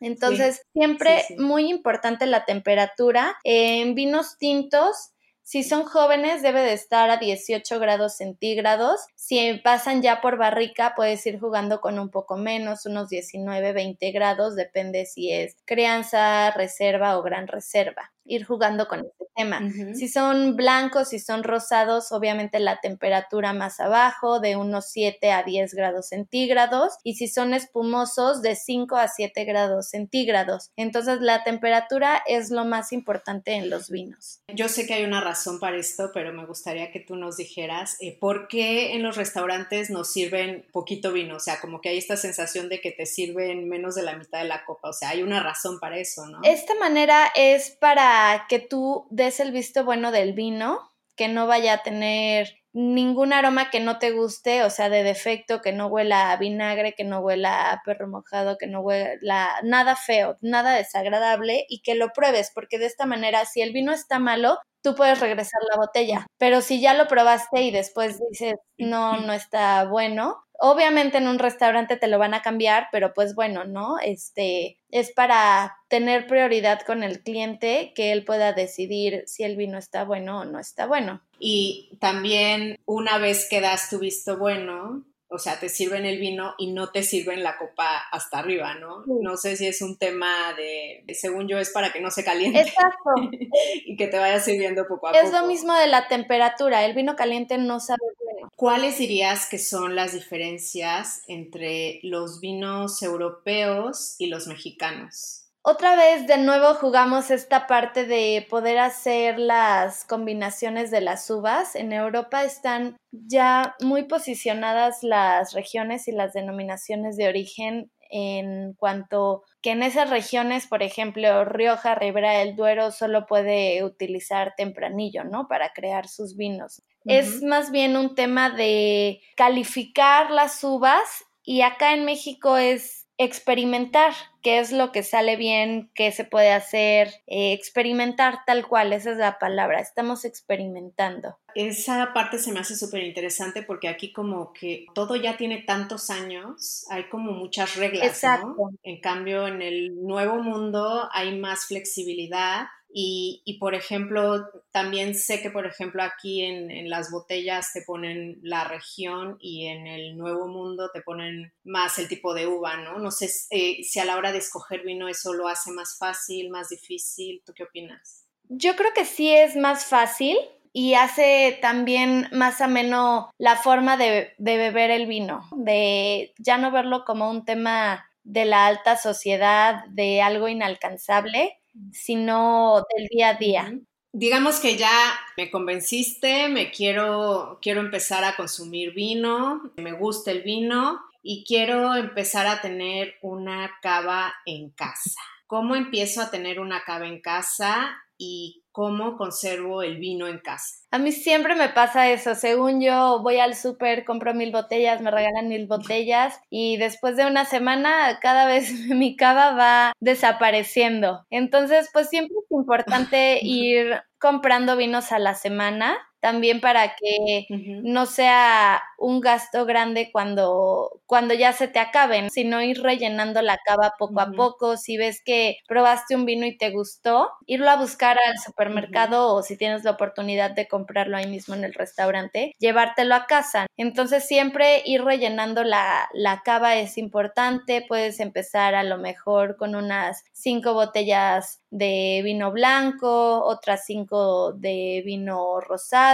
Entonces, 0.00 0.62
siempre 0.72 1.24
muy 1.38 1.70
importante 1.70 2.26
la 2.26 2.44
temperatura. 2.44 3.36
En 3.44 3.94
vinos 3.94 4.36
tintos, 4.38 5.12
si 5.42 5.64
son 5.64 5.84
jóvenes, 5.84 6.42
debe 6.42 6.60
de 6.60 6.74
estar 6.74 7.10
a 7.10 7.16
18 7.16 7.80
grados 7.80 8.16
centígrados. 8.16 9.00
Si 9.16 9.54
pasan 9.64 10.00
ya 10.00 10.20
por 10.20 10.36
barrica, 10.36 10.92
puedes 10.94 11.26
ir 11.26 11.40
jugando 11.40 11.80
con 11.80 11.98
un 11.98 12.08
poco 12.10 12.36
menos, 12.36 12.86
unos 12.86 13.08
19, 13.08 13.72
20 13.72 14.12
grados, 14.12 14.54
depende 14.54 15.06
si 15.06 15.32
es 15.32 15.56
crianza, 15.64 16.52
reserva 16.52 17.18
o 17.18 17.22
gran 17.22 17.48
reserva 17.48 18.12
ir 18.24 18.44
jugando 18.44 18.86
con 18.88 19.00
este 19.00 19.26
tema. 19.34 19.60
Si 19.94 20.08
son 20.08 20.56
blancos, 20.56 21.08
si 21.08 21.18
son 21.18 21.42
rosados, 21.42 22.12
obviamente 22.12 22.60
la 22.60 22.80
temperatura 22.80 23.52
más 23.52 23.80
abajo, 23.80 24.40
de 24.40 24.56
unos 24.56 24.90
7 24.90 25.32
a 25.32 25.42
10 25.42 25.74
grados 25.74 26.08
centígrados, 26.08 26.94
y 27.02 27.14
si 27.14 27.28
son 27.28 27.54
espumosos, 27.54 28.42
de 28.42 28.54
5 28.56 28.96
a 28.96 29.08
7 29.08 29.44
grados 29.44 29.88
centígrados. 29.88 30.70
Entonces 30.76 31.20
la 31.20 31.42
temperatura 31.44 32.22
es 32.26 32.50
lo 32.50 32.64
más 32.64 32.92
importante 32.92 33.52
en 33.52 33.70
los 33.70 33.90
vinos. 33.90 34.42
Yo 34.54 34.68
sé 34.68 34.86
que 34.86 34.94
hay 34.94 35.04
una 35.04 35.20
razón 35.20 35.58
para 35.58 35.76
esto, 35.76 36.10
pero 36.12 36.32
me 36.32 36.46
gustaría 36.46 36.92
que 36.92 37.00
tú 37.00 37.16
nos 37.16 37.36
dijeras 37.36 37.96
eh, 38.00 38.16
por 38.20 38.48
qué 38.48 38.94
en 38.94 39.02
los 39.02 39.16
restaurantes 39.16 39.90
nos 39.90 40.12
sirven 40.12 40.66
poquito 40.72 41.12
vino, 41.12 41.36
o 41.36 41.40
sea, 41.40 41.60
como 41.60 41.80
que 41.80 41.88
hay 41.88 41.98
esta 41.98 42.16
sensación 42.16 42.68
de 42.68 42.80
que 42.80 42.92
te 42.92 43.06
sirven 43.06 43.68
menos 43.68 43.94
de 43.94 44.02
la 44.02 44.16
mitad 44.16 44.40
de 44.40 44.48
la 44.48 44.64
copa, 44.64 44.90
o 44.90 44.92
sea, 44.92 45.10
hay 45.10 45.22
una 45.22 45.42
razón 45.42 45.78
para 45.80 45.98
eso, 45.98 46.26
¿no? 46.26 46.40
Esta 46.42 46.74
manera 46.74 47.30
es 47.34 47.70
para 47.70 48.09
que 48.48 48.58
tú 48.58 49.06
des 49.10 49.40
el 49.40 49.52
visto 49.52 49.84
bueno 49.84 50.12
del 50.12 50.32
vino, 50.32 50.80
que 51.16 51.28
no 51.28 51.46
vaya 51.46 51.74
a 51.74 51.82
tener 51.82 52.60
ningún 52.72 53.32
aroma 53.32 53.70
que 53.70 53.80
no 53.80 53.98
te 53.98 54.12
guste, 54.12 54.62
o 54.62 54.70
sea, 54.70 54.88
de 54.88 55.02
defecto, 55.02 55.60
que 55.60 55.72
no 55.72 55.88
huela 55.88 56.30
a 56.30 56.36
vinagre, 56.36 56.94
que 56.94 57.04
no 57.04 57.20
huela 57.20 57.72
a 57.72 57.82
perro 57.84 58.08
mojado, 58.08 58.58
que 58.58 58.66
no 58.66 58.80
huela 58.80 59.50
nada 59.64 59.96
feo, 59.96 60.38
nada 60.40 60.74
desagradable 60.74 61.66
y 61.68 61.82
que 61.82 61.94
lo 61.94 62.10
pruebes, 62.12 62.52
porque 62.54 62.78
de 62.78 62.86
esta 62.86 63.06
manera, 63.06 63.44
si 63.44 63.60
el 63.60 63.72
vino 63.72 63.92
está 63.92 64.18
malo, 64.18 64.58
tú 64.82 64.94
puedes 64.94 65.20
regresar 65.20 65.60
la 65.70 65.78
botella. 65.78 66.26
Pero 66.38 66.60
si 66.60 66.80
ya 66.80 66.94
lo 66.94 67.08
probaste 67.08 67.62
y 67.62 67.70
después 67.70 68.20
dices, 68.30 68.54
no, 68.78 69.20
no 69.20 69.32
está 69.32 69.84
bueno, 69.84 70.44
obviamente 70.60 71.18
en 71.18 71.26
un 71.26 71.38
restaurante 71.38 71.96
te 71.96 72.06
lo 72.06 72.18
van 72.18 72.34
a 72.34 72.42
cambiar, 72.42 72.88
pero 72.92 73.12
pues 73.14 73.34
bueno, 73.34 73.64
¿no? 73.64 73.98
Este 73.98 74.78
es 74.90 75.10
para 75.10 75.78
tener 75.88 76.26
prioridad 76.26 76.82
con 76.82 77.02
el 77.02 77.22
cliente 77.22 77.92
que 77.96 78.12
él 78.12 78.24
pueda 78.24 78.52
decidir 78.52 79.24
si 79.26 79.42
el 79.42 79.56
vino 79.56 79.78
está 79.78 80.04
bueno 80.04 80.40
o 80.40 80.44
no 80.44 80.58
está 80.58 80.86
bueno. 80.86 81.22
Y 81.38 81.96
también 81.98 82.78
una 82.84 83.18
vez 83.18 83.48
que 83.48 83.60
das 83.60 83.88
tu 83.88 83.98
visto 83.98 84.36
bueno, 84.36 85.04
o 85.32 85.38
sea, 85.38 85.60
te 85.60 85.68
sirven 85.68 86.04
el 86.06 86.18
vino 86.18 86.54
y 86.58 86.72
no 86.72 86.90
te 86.90 87.04
sirven 87.04 87.44
la 87.44 87.56
copa 87.56 87.98
hasta 88.10 88.40
arriba, 88.40 88.74
¿no? 88.74 89.04
No 89.06 89.36
sé 89.36 89.56
si 89.56 89.66
es 89.66 89.80
un 89.80 89.96
tema 89.96 90.52
de, 90.54 91.04
según 91.14 91.46
yo, 91.46 91.58
es 91.58 91.70
para 91.70 91.92
que 91.92 92.00
no 92.00 92.10
se 92.10 92.24
caliente. 92.24 92.60
Exacto. 92.60 93.10
y 93.86 93.96
que 93.96 94.08
te 94.08 94.18
vaya 94.18 94.40
sirviendo 94.40 94.86
poco 94.88 95.06
a 95.08 95.12
poco. 95.12 95.24
Es 95.24 95.32
lo 95.32 95.46
mismo 95.46 95.72
de 95.74 95.86
la 95.86 96.08
temperatura, 96.08 96.84
el 96.84 96.94
vino 96.94 97.14
caliente 97.14 97.58
no 97.58 97.78
sabe 97.78 98.00
bueno. 98.24 98.50
¿Cuáles 98.56 98.98
dirías 98.98 99.48
que 99.48 99.58
son 99.58 99.94
las 99.94 100.12
diferencias 100.14 101.22
entre 101.28 102.00
los 102.02 102.40
vinos 102.40 103.00
europeos 103.00 104.16
y 104.18 104.26
los 104.26 104.48
mexicanos? 104.48 105.39
Otra 105.62 105.94
vez 105.94 106.26
de 106.26 106.38
nuevo 106.38 106.72
jugamos 106.72 107.30
esta 107.30 107.66
parte 107.66 108.06
de 108.06 108.46
poder 108.48 108.78
hacer 108.78 109.38
las 109.38 110.06
combinaciones 110.06 110.90
de 110.90 111.02
las 111.02 111.28
uvas. 111.28 111.76
En 111.76 111.92
Europa 111.92 112.44
están 112.44 112.96
ya 113.12 113.76
muy 113.80 114.04
posicionadas 114.04 115.02
las 115.02 115.52
regiones 115.52 116.08
y 116.08 116.12
las 116.12 116.32
denominaciones 116.32 117.18
de 117.18 117.28
origen 117.28 117.90
en 118.08 118.72
cuanto 118.72 119.42
que 119.60 119.72
en 119.72 119.82
esas 119.82 120.08
regiones, 120.08 120.66
por 120.66 120.82
ejemplo, 120.82 121.44
Rioja, 121.44 121.94
Ribera 121.94 122.32
del 122.38 122.56
Duero 122.56 122.90
solo 122.90 123.26
puede 123.26 123.84
utilizar 123.84 124.54
tempranillo, 124.56 125.24
¿no? 125.24 125.46
Para 125.46 125.74
crear 125.74 126.08
sus 126.08 126.36
vinos. 126.36 126.82
Es 127.04 127.42
más 127.42 127.70
bien 127.70 127.98
un 127.98 128.14
tema 128.14 128.48
de 128.50 129.20
calificar 129.36 130.30
las 130.30 130.64
uvas 130.64 131.24
y 131.42 131.60
acá 131.60 131.92
en 131.92 132.04
México 132.04 132.56
es 132.56 133.06
experimentar 133.22 134.14
qué 134.40 134.60
es 134.60 134.72
lo 134.72 134.92
que 134.92 135.02
sale 135.02 135.36
bien, 135.36 135.90
qué 135.94 136.10
se 136.10 136.24
puede 136.24 136.52
hacer, 136.52 137.08
eh, 137.26 137.52
experimentar 137.52 138.46
tal 138.46 138.66
cual, 138.66 138.94
esa 138.94 139.10
es 139.10 139.18
la 139.18 139.38
palabra, 139.38 139.78
estamos 139.78 140.24
experimentando. 140.24 141.36
Esa 141.54 142.14
parte 142.14 142.38
se 142.38 142.50
me 142.50 142.60
hace 142.60 142.76
súper 142.76 143.02
interesante 143.02 143.62
porque 143.62 143.88
aquí 143.88 144.10
como 144.10 144.54
que 144.54 144.86
todo 144.94 145.16
ya 145.16 145.36
tiene 145.36 145.58
tantos 145.58 146.08
años, 146.08 146.86
hay 146.88 147.10
como 147.10 147.32
muchas 147.32 147.76
reglas, 147.76 148.06
Exacto. 148.06 148.54
¿no? 148.56 148.70
En 148.84 149.02
cambio, 149.02 149.46
en 149.46 149.60
el 149.60 150.02
nuevo 150.02 150.36
mundo 150.36 151.06
hay 151.12 151.38
más 151.38 151.66
flexibilidad 151.66 152.68
y, 152.92 153.56
por 153.60 153.74
ejemplo, 153.74 154.48
también 154.72 155.14
sé 155.14 155.40
que, 155.40 155.50
por 155.50 155.66
ejemplo, 155.66 156.02
aquí 156.02 156.42
en, 156.42 156.90
las 156.90 157.10
botellas 157.10 157.72
te 157.72 157.82
ponen 157.82 158.38
la 158.42 158.64
región 158.64 159.36
y 159.40 159.66
en 159.66 159.86
el 159.86 160.16
Nuevo 160.16 160.48
Mundo 160.48 160.90
te 160.92 161.02
ponen 161.02 161.52
más 161.62 161.98
el 161.98 162.08
tipo 162.08 162.34
de 162.34 162.46
uva, 162.46 162.76
¿no? 162.78 162.98
No 162.98 163.10
sé 163.10 163.30
eh, 163.50 163.84
si 163.84 164.00
a 164.00 164.04
la 164.04 164.16
hora 164.16 164.32
de 164.32 164.38
escoger 164.38 164.82
vino 164.82 165.08
eso 165.08 165.32
lo 165.32 165.46
hace 165.46 165.70
más 165.70 165.96
fácil, 165.98 166.50
más 166.50 166.70
difícil. 166.70 167.42
¿Tú 167.46 167.52
qué 167.54 167.64
opinas? 167.64 168.26
Yo 168.48 168.74
creo 168.74 168.92
que 168.92 169.04
sí 169.04 169.30
es 169.32 169.54
más 169.54 169.84
fácil 169.84 170.36
y 170.72 170.94
hace 170.94 171.58
también 171.62 172.28
más 172.32 172.60
ameno 172.60 173.30
la 173.38 173.56
forma 173.56 173.96
de, 173.96 174.34
de 174.38 174.56
beber 174.56 174.90
el 174.90 175.06
vino, 175.06 175.48
de 175.52 176.34
ya 176.38 176.58
no 176.58 176.70
verlo 176.70 177.04
como 177.04 177.30
un 177.30 177.44
tema 177.44 178.06
de 178.24 178.44
la 178.44 178.66
alta 178.66 178.96
sociedad, 178.96 179.84
de 179.86 180.22
algo 180.22 180.48
inalcanzable, 180.48 181.59
sino 181.92 182.84
del 182.96 183.06
día 183.08 183.28
a 183.30 183.34
día. 183.34 183.78
Digamos 184.12 184.58
que 184.58 184.76
ya 184.76 184.90
me 185.36 185.50
convenciste, 185.50 186.48
me 186.48 186.72
quiero, 186.72 187.58
quiero 187.62 187.80
empezar 187.80 188.24
a 188.24 188.34
consumir 188.36 188.92
vino, 188.92 189.72
me 189.76 189.92
gusta 189.92 190.32
el 190.32 190.42
vino 190.42 191.00
y 191.22 191.44
quiero 191.46 191.94
empezar 191.94 192.46
a 192.46 192.60
tener 192.60 193.14
una 193.22 193.70
cava 193.82 194.34
en 194.46 194.70
casa. 194.70 195.20
¿Cómo 195.46 195.76
empiezo 195.76 196.22
a 196.22 196.30
tener 196.30 196.58
una 196.58 196.82
cava 196.84 197.06
en 197.06 197.20
casa 197.20 197.96
y 198.18 198.64
cómo 198.72 199.16
conservo 199.16 199.82
el 199.82 199.98
vino 199.98 200.26
en 200.26 200.38
casa? 200.38 200.80
A 200.90 200.98
mí 200.98 201.12
siempre 201.12 201.54
me 201.54 201.68
pasa 201.68 202.08
eso. 202.10 202.34
Según 202.34 202.80
yo, 202.80 203.20
voy 203.22 203.38
al 203.38 203.54
súper, 203.54 204.04
compro 204.04 204.34
mil 204.34 204.52
botellas, 204.52 205.00
me 205.00 205.10
regalan 205.10 205.48
mil 205.48 205.66
botellas 205.66 206.40
y 206.50 206.76
después 206.76 207.16
de 207.16 207.26
una 207.26 207.44
semana 207.44 208.18
cada 208.20 208.46
vez 208.46 208.72
mi 208.88 209.16
cava 209.16 209.52
va 209.52 209.92
desapareciendo. 210.00 211.26
Entonces, 211.30 211.88
pues 211.92 212.08
siempre 212.08 212.36
es 212.44 212.50
importante 212.50 213.38
ir 213.42 214.02
comprando 214.18 214.76
vinos 214.76 215.12
a 215.12 215.18
la 215.18 215.34
semana 215.34 215.96
también 216.20 216.60
para 216.60 216.94
que 216.96 217.46
no 217.48 218.06
sea 218.06 218.82
un 218.98 219.20
gasto 219.20 219.64
grande 219.64 220.10
cuando, 220.12 221.00
cuando 221.06 221.34
ya 221.34 221.52
se 221.52 221.68
te 221.68 221.78
acaben, 221.78 222.30
sino 222.30 222.62
ir 222.62 222.82
rellenando 222.82 223.42
la 223.42 223.58
cava 223.64 223.94
poco 223.98 224.20
a 224.20 224.30
poco. 224.32 224.76
Si 224.76 224.96
ves 224.96 225.22
que 225.24 225.58
probaste 225.66 226.14
un 226.14 226.26
vino 226.26 226.46
y 226.46 226.56
te 226.56 226.70
gustó, 226.70 227.30
irlo 227.46 227.70
a 227.70 227.76
buscar 227.76 228.18
al 228.18 228.38
supermercado 228.38 229.34
o 229.34 229.42
si 229.42 229.56
tienes 229.56 229.84
la 229.84 229.92
oportunidad 229.92 230.50
de 230.50 230.68
comprarlo 230.68 231.16
ahí 231.16 231.26
mismo 231.26 231.54
en 231.54 231.64
el 231.64 231.74
restaurante, 231.74 232.54
llevártelo 232.58 233.14
a 233.14 233.26
casa. 233.26 233.66
Entonces 233.76 234.26
siempre 234.26 234.82
ir 234.84 235.02
rellenando 235.04 235.64
la, 235.64 236.08
la 236.12 236.42
cava 236.44 236.76
es 236.76 236.98
importante. 236.98 237.84
Puedes 237.88 238.20
empezar 238.20 238.74
a 238.74 238.82
lo 238.84 238.98
mejor 238.98 239.56
con 239.56 239.74
unas 239.74 240.22
cinco 240.32 240.74
botellas 240.74 241.60
de 241.70 242.20
vino 242.24 242.50
blanco, 242.52 243.44
otras 243.44 243.84
cinco 243.86 244.52
de 244.52 245.02
vino 245.04 245.60
rosado, 245.60 246.09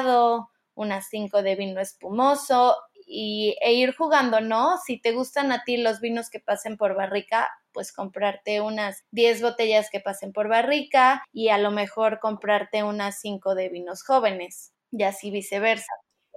unas 0.74 1.08
cinco 1.08 1.42
de 1.42 1.56
vino 1.56 1.80
espumoso 1.80 2.76
y, 3.06 3.56
e 3.62 3.72
ir 3.72 3.94
jugando, 3.94 4.40
¿no? 4.40 4.78
Si 4.84 5.00
te 5.00 5.12
gustan 5.12 5.52
a 5.52 5.64
ti 5.64 5.76
los 5.76 6.00
vinos 6.00 6.28
que 6.28 6.40
pasen 6.40 6.76
por 6.76 6.94
barrica, 6.94 7.48
pues 7.72 7.92
comprarte 7.92 8.60
unas 8.60 9.04
10 9.12 9.42
botellas 9.42 9.88
que 9.90 10.00
pasen 10.00 10.32
por 10.32 10.48
barrica 10.48 11.22
y 11.32 11.48
a 11.48 11.58
lo 11.58 11.70
mejor 11.70 12.18
comprarte 12.20 12.82
unas 12.82 13.20
5 13.20 13.54
de 13.54 13.68
vinos 13.68 14.02
jóvenes 14.02 14.72
y 14.90 15.04
así 15.04 15.30
viceversa. 15.30 15.92